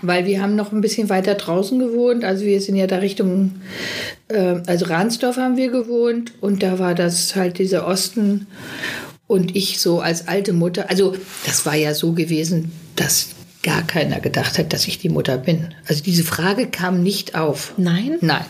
Weil 0.04 0.28
wir 0.28 0.44
haben 0.44 0.56
noch 0.56 0.74
ein 0.74 0.82
bisschen 0.82 1.10
weiter 1.10 1.34
draußen 1.34 1.80
gewohnt. 1.80 2.24
Also 2.24 2.46
wir 2.46 2.62
sind 2.62 2.76
ja 2.76 2.86
da 2.86 2.98
Richtung, 2.98 3.56
äh, 4.28 4.62
also 4.68 4.86
Ransdorf 4.86 5.38
haben 5.38 5.58
wir 5.58 5.72
gewohnt 5.72 6.34
und 6.40 6.62
da 6.62 6.78
war 6.78 6.94
das 6.94 7.36
halt 7.36 7.58
dieser 7.58 7.88
Osten 7.88 8.46
und 9.28 9.56
ich 9.56 9.80
so 9.80 10.00
als 10.00 10.28
alte 10.28 10.54
Mutter. 10.54 10.90
Also 10.90 11.16
das 11.46 11.66
war 11.66 11.76
ja 11.76 11.94
so 11.94 12.14
gewesen, 12.14 12.72
dass 12.96 13.30
gar 13.64 13.82
keiner 13.82 14.20
gedacht 14.20 14.60
hat, 14.60 14.74
dass 14.74 14.88
ich 14.88 15.00
die 15.00 15.10
Mutter 15.10 15.38
bin. 15.38 15.74
Also 15.88 16.04
diese 16.04 16.24
Frage 16.24 16.68
kam 16.68 17.02
nicht 17.02 17.36
auf. 17.36 17.74
Nein? 17.78 18.18
Nein, 18.20 18.46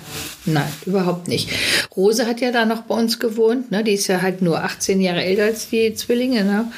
nein, 0.46 0.68
überhaupt 0.86 1.28
nicht. 1.28 1.50
Rose 1.96 2.26
hat 2.26 2.42
ja 2.42 2.52
da 2.52 2.66
noch 2.66 2.82
bei 2.82 2.96
uns 2.96 3.20
gewohnt, 3.20 3.72
ne? 3.72 3.84
Die 3.84 3.94
ist 3.94 4.08
ja 4.08 4.24
halt 4.24 4.42
nur 4.42 4.64
18 4.64 5.00
Jahre 5.00 5.24
älter 5.24 5.44
als 5.44 5.70
die 5.70 5.94
Zwillinge, 5.94 6.44
ne? 6.44 6.72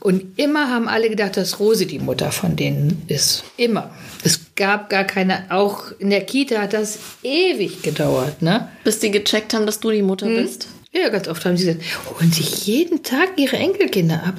Und 0.00 0.36
immer 0.36 0.68
haben 0.68 0.88
alle 0.88 1.08
gedacht, 1.08 1.36
dass 1.36 1.60
Rose 1.60 1.86
die 1.86 2.00
Mutter 2.00 2.32
von 2.32 2.56
denen 2.56 3.02
ist. 3.06 3.44
Immer. 3.56 3.90
Es 4.24 4.40
gab 4.56 4.90
gar 4.90 5.04
keine, 5.04 5.44
auch 5.50 5.92
in 5.98 6.10
der 6.10 6.22
Kita 6.22 6.58
hat 6.58 6.72
das 6.72 6.98
ewig 7.22 7.82
gedauert, 7.82 8.42
ne? 8.42 8.68
Bis 8.82 8.98
die 8.98 9.12
gecheckt 9.12 9.54
haben, 9.54 9.64
dass 9.64 9.78
du 9.78 9.92
die 9.92 10.02
Mutter 10.02 10.26
bist? 10.26 10.66
Ja, 10.98 11.08
ganz 11.10 11.28
oft 11.28 11.44
haben 11.44 11.56
sie 11.56 11.66
gesagt, 11.66 11.84
holen 12.18 12.32
sich 12.32 12.66
jeden 12.66 13.02
Tag 13.02 13.30
ihre 13.36 13.56
Enkelkinder 13.56 14.22
ab. 14.24 14.34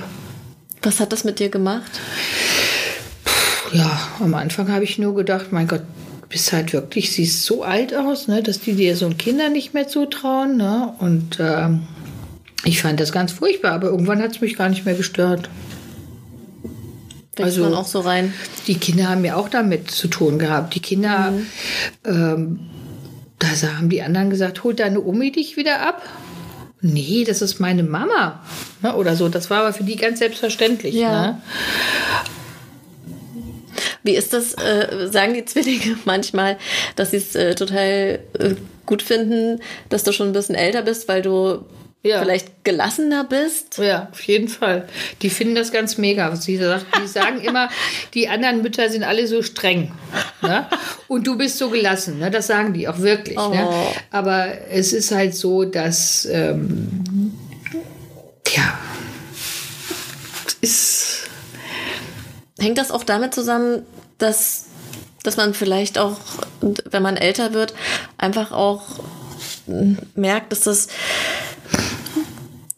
Was 0.81 0.99
hat 0.99 1.11
das 1.11 1.23
mit 1.23 1.39
dir 1.39 1.49
gemacht? 1.49 1.91
Ja, 3.73 3.99
am 4.19 4.33
Anfang 4.33 4.71
habe 4.71 4.83
ich 4.83 4.97
nur 4.97 5.13
gedacht, 5.15 5.51
mein 5.51 5.67
Gott, 5.67 5.83
bist 6.29 6.51
halt 6.53 6.73
wirklich, 6.73 7.11
siehst 7.11 7.43
so 7.43 7.63
alt 7.63 7.95
aus, 7.95 8.27
ne, 8.27 8.41
dass 8.43 8.59
die 8.59 8.73
dir 8.73 8.95
so 8.95 9.05
ein 9.05 9.17
Kinder 9.17 9.49
nicht 9.49 9.73
mehr 9.73 9.87
zutrauen. 9.87 10.57
Ne? 10.57 10.93
Und 10.99 11.37
ähm, 11.39 11.87
ich 12.63 12.81
fand 12.81 12.99
das 12.99 13.11
ganz 13.11 13.31
furchtbar, 13.31 13.73
aber 13.73 13.87
irgendwann 13.87 14.21
hat 14.21 14.31
es 14.31 14.41
mich 14.41 14.57
gar 14.57 14.69
nicht 14.69 14.85
mehr 14.85 14.95
gestört. 14.95 15.49
Wächst 17.35 17.59
Also- 17.59 17.75
auch 17.75 17.85
so 17.85 17.99
rein? 17.99 18.33
Die 18.67 18.75
Kinder 18.75 19.09
haben 19.09 19.23
ja 19.23 19.35
auch 19.35 19.49
damit 19.49 19.91
zu 19.91 20.07
tun 20.07 20.39
gehabt. 20.39 20.73
Die 20.75 20.81
Kinder, 20.81 21.33
ähm, 22.05 22.59
da 23.39 23.47
haben 23.77 23.89
die 23.89 24.01
anderen 24.01 24.29
gesagt, 24.29 24.63
holt 24.63 24.79
deine 24.79 25.01
Omi 25.01 25.31
dich 25.31 25.55
wieder 25.55 25.81
ab? 25.81 26.01
Nee, 26.81 27.23
das 27.25 27.41
ist 27.41 27.59
meine 27.59 27.83
Mama. 27.83 28.43
Ne? 28.81 28.95
Oder 28.95 29.15
so. 29.15 29.29
Das 29.29 29.49
war 29.49 29.61
aber 29.61 29.73
für 29.73 29.83
die 29.83 29.95
ganz 29.95 30.19
selbstverständlich. 30.19 30.93
Ja. 30.93 31.31
Ne? 31.31 31.41
Wie 34.03 34.15
ist 34.15 34.33
das? 34.33 34.53
Äh, 34.53 35.07
sagen 35.11 35.33
die 35.33 35.45
Zwillinge 35.45 35.97
manchmal, 36.05 36.57
dass 36.95 37.11
sie 37.11 37.17
es 37.17 37.35
äh, 37.35 37.55
total 37.55 38.19
äh, 38.39 38.55
gut 38.85 39.01
finden, 39.01 39.61
dass 39.89 40.03
du 40.03 40.11
schon 40.11 40.27
ein 40.27 40.33
bisschen 40.33 40.55
älter 40.55 40.81
bist, 40.83 41.07
weil 41.07 41.21
du 41.21 41.65
Ja. 42.03 42.21
vielleicht 42.21 42.63
gelassener 42.63 43.25
bist? 43.25 43.77
Ja, 43.79 44.07
auf 44.11 44.21
jeden 44.21 44.47
Fall. 44.47 44.87
Die 45.21 45.29
finden 45.29 45.55
das 45.55 45.71
ganz 45.71 45.97
mega. 45.97 46.33
Sie 46.35 46.57
sagt, 46.57 46.85
die 47.01 47.07
sagen 47.07 47.41
immer, 47.41 47.69
die 48.13 48.29
anderen 48.29 48.61
Mütter 48.61 48.89
sind 48.89 49.03
alle 49.03 49.27
so 49.27 49.41
streng. 49.41 49.91
Ne? 50.41 50.67
Und 51.07 51.27
du 51.27 51.37
bist 51.37 51.57
so 51.57 51.69
gelassen. 51.69 52.19
Ne? 52.19 52.31
Das 52.31 52.47
sagen 52.47 52.73
die 52.73 52.87
auch 52.87 52.99
wirklich. 52.99 53.35
Ne? 53.35 53.67
Oh. 53.69 53.93
Aber 54.11 54.47
es 54.69 54.93
ist 54.93 55.11
halt 55.11 55.35
so, 55.35 55.65
dass, 55.65 56.25
ähm, 56.31 57.33
ja, 58.55 58.79
ist, 60.61 61.27
Hängt 62.59 62.77
das 62.79 62.91
auch 62.91 63.03
damit 63.03 63.35
zusammen, 63.35 63.85
dass, 64.17 64.65
dass 65.23 65.37
man 65.37 65.53
vielleicht 65.53 65.99
auch, 65.99 66.17
wenn 66.61 67.03
man 67.03 67.17
älter 67.17 67.53
wird, 67.53 67.73
einfach 68.17 68.51
auch 68.51 68.81
merkt, 70.15 70.51
dass 70.51 70.61
das 70.61 70.87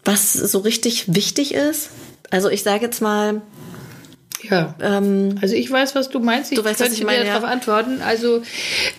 was 0.10 0.34
so 0.34 0.60
richtig 0.60 1.13
wichtig 1.13 1.54
ist? 1.54 1.91
Also 2.32 2.50
ich 2.50 2.63
sage 2.63 2.86
jetzt 2.86 3.02
mal, 3.02 3.41
Ja. 4.50 4.76
Ähm, 4.82 5.36
also 5.41 5.56
ich 5.56 5.69
weiß, 5.69 5.95
was 5.95 6.10
du 6.10 6.19
meinst. 6.19 6.52
Ich 6.52 6.58
du 6.58 6.63
weißt, 6.63 6.80
was 6.80 6.93
ich 6.93 7.04
meine, 7.04 7.26
dir 7.26 7.32
darauf 7.32 7.43
antworten. 7.43 8.02
Also, 8.02 8.41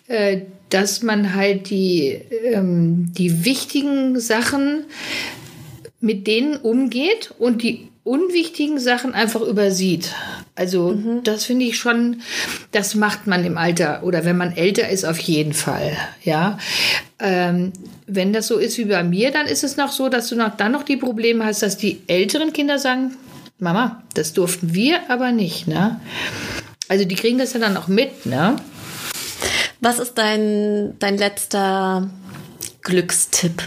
äh, 0.07 0.43
dass 0.69 1.03
man 1.03 1.35
halt 1.35 1.71
die, 1.71 2.21
ähm, 2.45 3.13
die 3.13 3.45
wichtigen 3.45 4.21
Sachen 4.21 4.85
mit 6.01 6.27
denen 6.27 6.57
umgeht 6.57 7.35
und 7.39 7.63
die 7.63 7.89
unwichtigen 8.05 8.79
Sachen 8.79 9.15
einfach 9.15 9.41
übersieht. 9.43 10.15
Also 10.55 10.91
mhm. 10.91 11.23
das 11.23 11.45
finde 11.45 11.67
ich 11.67 11.77
schon, 11.77 12.23
das 12.73 12.95
macht 12.95 13.27
man 13.27 13.45
im 13.45 13.57
Alter 13.57 14.03
oder 14.03 14.25
wenn 14.25 14.37
man 14.37 14.57
älter 14.57 14.89
ist 14.89 15.05
auf 15.05 15.19
jeden 15.19 15.53
Fall. 15.53 15.97
Ja, 16.23 16.59
ähm, 17.19 17.73
wenn 18.11 18.33
das 18.33 18.49
so 18.49 18.59
ist 18.59 18.77
wie 18.79 18.85
bei 18.85 19.03
mir, 19.05 19.31
dann 19.31 19.47
ist 19.47 19.65
es 19.65 19.77
noch 19.77 19.93
so, 19.93 20.09
dass 20.09 20.29
du 20.29 20.37
noch 20.37 20.57
dann 20.57 20.73
noch 20.73 20.83
die 20.83 20.97
Probleme 20.97 21.45
hast, 21.45 21.63
dass 21.63 21.77
die 21.77 22.03
älteren 22.07 22.53
Kinder 22.53 22.79
sagen, 22.79 23.17
Mama, 23.59 24.03
das 24.15 24.33
durften 24.33 24.75
wir 24.75 25.11
aber 25.11 25.33
nicht, 25.33 25.69
ne? 25.69 26.01
Also 26.89 27.05
die 27.05 27.15
kriegen 27.15 27.39
das 27.39 27.53
ja 27.53 27.61
dann 27.61 27.77
auch 27.77 27.89
mit, 27.89 28.27
ne? 28.27 28.57
Was 29.81 29.99
ist 29.99 30.15
dein, 30.15 30.95
dein 30.99 31.17
letzter 31.17 32.11
Glückstipp? 32.83 33.63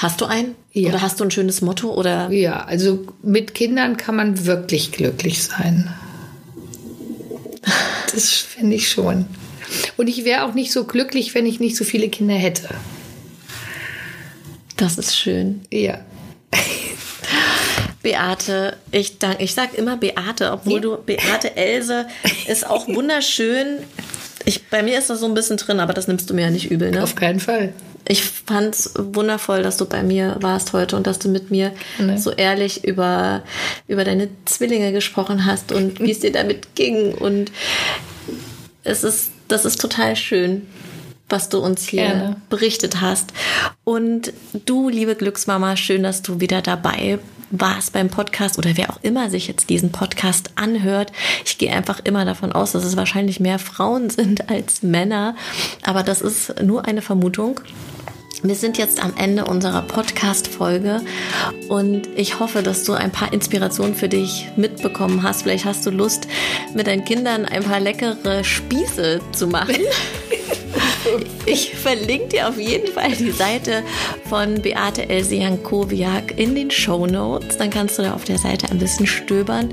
Hast 0.00 0.20
du 0.20 0.26
einen? 0.26 0.56
Ja. 0.72 0.90
Oder 0.90 1.00
hast 1.02 1.20
du 1.20 1.24
ein 1.24 1.30
schönes 1.30 1.62
Motto? 1.62 1.94
Oder? 1.94 2.30
Ja, 2.30 2.64
also 2.64 3.06
mit 3.22 3.54
Kindern 3.54 3.96
kann 3.96 4.16
man 4.16 4.44
wirklich 4.44 4.92
glücklich 4.92 5.42
sein. 5.42 5.92
Das 8.12 8.30
finde 8.30 8.76
ich 8.76 8.88
schon. 8.88 9.26
Und 9.96 10.08
ich 10.08 10.24
wäre 10.24 10.44
auch 10.44 10.54
nicht 10.54 10.72
so 10.72 10.84
glücklich, 10.84 11.34
wenn 11.34 11.46
ich 11.46 11.60
nicht 11.60 11.76
so 11.76 11.84
viele 11.84 12.08
Kinder 12.08 12.34
hätte. 12.34 12.68
Das 14.76 14.98
ist 14.98 15.16
schön. 15.16 15.62
Ja. 15.72 16.00
Beate, 18.02 18.76
ich 18.92 19.18
danke, 19.18 19.42
ich 19.42 19.54
sag 19.54 19.74
immer 19.74 19.96
Beate, 19.96 20.52
obwohl 20.52 20.80
du 20.80 20.96
Beate 20.96 21.56
Else 21.56 22.06
ist 22.46 22.66
auch 22.66 22.86
wunderschön. 22.94 23.78
Ich, 24.44 24.68
bei 24.68 24.84
mir 24.84 24.96
ist 24.96 25.10
das 25.10 25.20
so 25.20 25.26
ein 25.26 25.34
bisschen 25.34 25.56
drin, 25.56 25.80
aber 25.80 25.92
das 25.92 26.06
nimmst 26.06 26.30
du 26.30 26.34
mir 26.34 26.42
ja 26.42 26.50
nicht 26.50 26.70
übel, 26.70 26.92
ne? 26.92 27.02
Auf 27.02 27.16
keinen 27.16 27.40
Fall. 27.40 27.72
Ich 28.08 28.22
fand 28.22 28.76
es 28.76 28.92
wundervoll, 28.96 29.64
dass 29.64 29.76
du 29.76 29.86
bei 29.86 30.04
mir 30.04 30.36
warst 30.40 30.72
heute 30.72 30.94
und 30.94 31.08
dass 31.08 31.18
du 31.18 31.28
mit 31.28 31.50
mir 31.50 31.72
nee. 31.98 32.16
so 32.16 32.30
ehrlich 32.30 32.84
über, 32.84 33.42
über 33.88 34.04
deine 34.04 34.28
Zwillinge 34.44 34.92
gesprochen 34.92 35.44
hast 35.44 35.72
und 35.72 35.98
wie 35.98 36.12
es 36.12 36.20
dir 36.20 36.30
damit 36.30 36.76
ging. 36.76 37.12
Und 37.12 37.50
es 38.84 39.02
ist, 39.02 39.32
das 39.48 39.64
ist 39.64 39.80
total 39.80 40.16
schön 40.16 40.66
was 41.28 41.48
du 41.48 41.58
uns 41.58 41.86
hier 41.86 42.02
Gerne. 42.02 42.36
berichtet 42.48 43.00
hast. 43.00 43.32
Und 43.84 44.32
du, 44.64 44.88
liebe 44.88 45.16
Glücksmama, 45.16 45.76
schön, 45.76 46.02
dass 46.02 46.22
du 46.22 46.40
wieder 46.40 46.62
dabei 46.62 47.18
warst 47.50 47.92
beim 47.92 48.08
Podcast 48.08 48.58
oder 48.58 48.76
wer 48.76 48.90
auch 48.90 48.98
immer 49.02 49.30
sich 49.30 49.46
jetzt 49.46 49.70
diesen 49.70 49.92
Podcast 49.92 50.50
anhört. 50.56 51.12
Ich 51.44 51.58
gehe 51.58 51.72
einfach 51.72 52.00
immer 52.02 52.24
davon 52.24 52.52
aus, 52.52 52.72
dass 52.72 52.84
es 52.84 52.96
wahrscheinlich 52.96 53.40
mehr 53.40 53.58
Frauen 53.58 54.10
sind 54.10 54.50
als 54.50 54.82
Männer. 54.82 55.36
Aber 55.82 56.02
das 56.02 56.20
ist 56.20 56.60
nur 56.62 56.86
eine 56.86 57.02
Vermutung. 57.02 57.60
Wir 58.42 58.54
sind 58.54 58.76
jetzt 58.76 59.02
am 59.02 59.14
Ende 59.16 59.46
unserer 59.46 59.82
Podcast-Folge 59.82 61.00
und 61.68 62.06
ich 62.16 62.38
hoffe, 62.38 62.62
dass 62.62 62.84
du 62.84 62.92
ein 62.92 63.10
paar 63.10 63.32
Inspirationen 63.32 63.94
für 63.94 64.08
dich 64.08 64.48
mitbekommen 64.56 65.22
hast. 65.22 65.42
Vielleicht 65.42 65.64
hast 65.64 65.86
du 65.86 65.90
Lust, 65.90 66.28
mit 66.74 66.86
deinen 66.86 67.04
Kindern 67.04 67.46
ein 67.46 67.62
paar 67.62 67.80
leckere 67.80 68.44
Spieße 68.44 69.20
zu 69.32 69.46
machen. 69.46 69.76
Ich 71.46 71.72
verlinke 71.76 72.28
dir 72.28 72.48
auf 72.48 72.58
jeden 72.58 72.92
Fall 72.92 73.12
die 73.12 73.30
Seite 73.30 73.84
von 74.28 74.60
Beate 74.60 75.08
Elsian-Kowiak 75.08 76.36
in 76.36 76.56
den 76.56 76.68
Show 76.68 77.06
Notes. 77.06 77.56
Dann 77.56 77.70
kannst 77.70 77.96
du 77.98 78.02
da 78.02 78.12
auf 78.12 78.24
der 78.24 78.38
Seite 78.38 78.68
ein 78.70 78.78
bisschen 78.78 79.06
stöbern. 79.06 79.72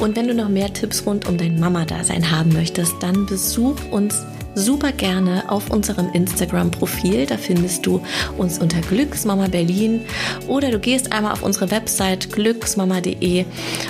Und 0.00 0.16
wenn 0.16 0.26
du 0.26 0.34
noch 0.34 0.48
mehr 0.48 0.72
Tipps 0.72 1.04
rund 1.04 1.28
um 1.28 1.36
dein 1.36 1.60
Mama-Dasein 1.60 2.30
haben 2.30 2.54
möchtest, 2.54 2.94
dann 3.00 3.26
besuch 3.26 3.76
uns 3.90 4.24
super 4.54 4.92
gerne 4.92 5.44
auf 5.48 5.70
unserem 5.70 6.10
Instagram-Profil. 6.12 7.26
Da 7.26 7.36
findest 7.36 7.86
du 7.86 8.00
uns 8.38 8.58
unter 8.58 8.80
Glücksmama 8.80 9.48
Berlin 9.48 10.02
oder 10.48 10.70
du 10.70 10.78
gehst 10.78 11.12
einmal 11.12 11.32
auf 11.32 11.42
unsere 11.42 11.70
Website 11.70 12.32
glücksmama.de 12.32 13.44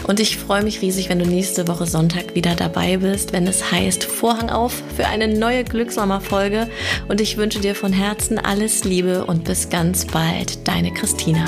und 0.07 0.21
ich 0.21 0.37
freue 0.37 0.63
mich 0.63 0.83
riesig, 0.83 1.09
wenn 1.09 1.19
du 1.19 1.27
nächste 1.27 1.69
Woche 1.69 1.87
Sonntag 1.87 2.35
wieder 2.35 2.55
dabei 2.55 2.99
bist, 2.99 3.33
wenn 3.33 3.47
es 3.47 3.71
heißt 3.71 4.05
Vorhang 4.05 4.51
auf 4.51 4.83
für 4.97 5.07
eine 5.07 5.29
neue 5.29 5.65
Glücksmama-Folge 5.65 6.69
und 7.09 7.21
ich 7.21 7.37
wünsche 7.37 7.61
dir 7.61 7.75
von 7.75 7.93
Herzen 7.93 8.39
alles 8.39 8.85
Liebe 8.85 9.25
und 9.25 9.45
bis 9.45 9.69
ganz 9.69 10.07
bald, 10.07 10.67
deine 10.67 10.93
Christina. 10.93 11.45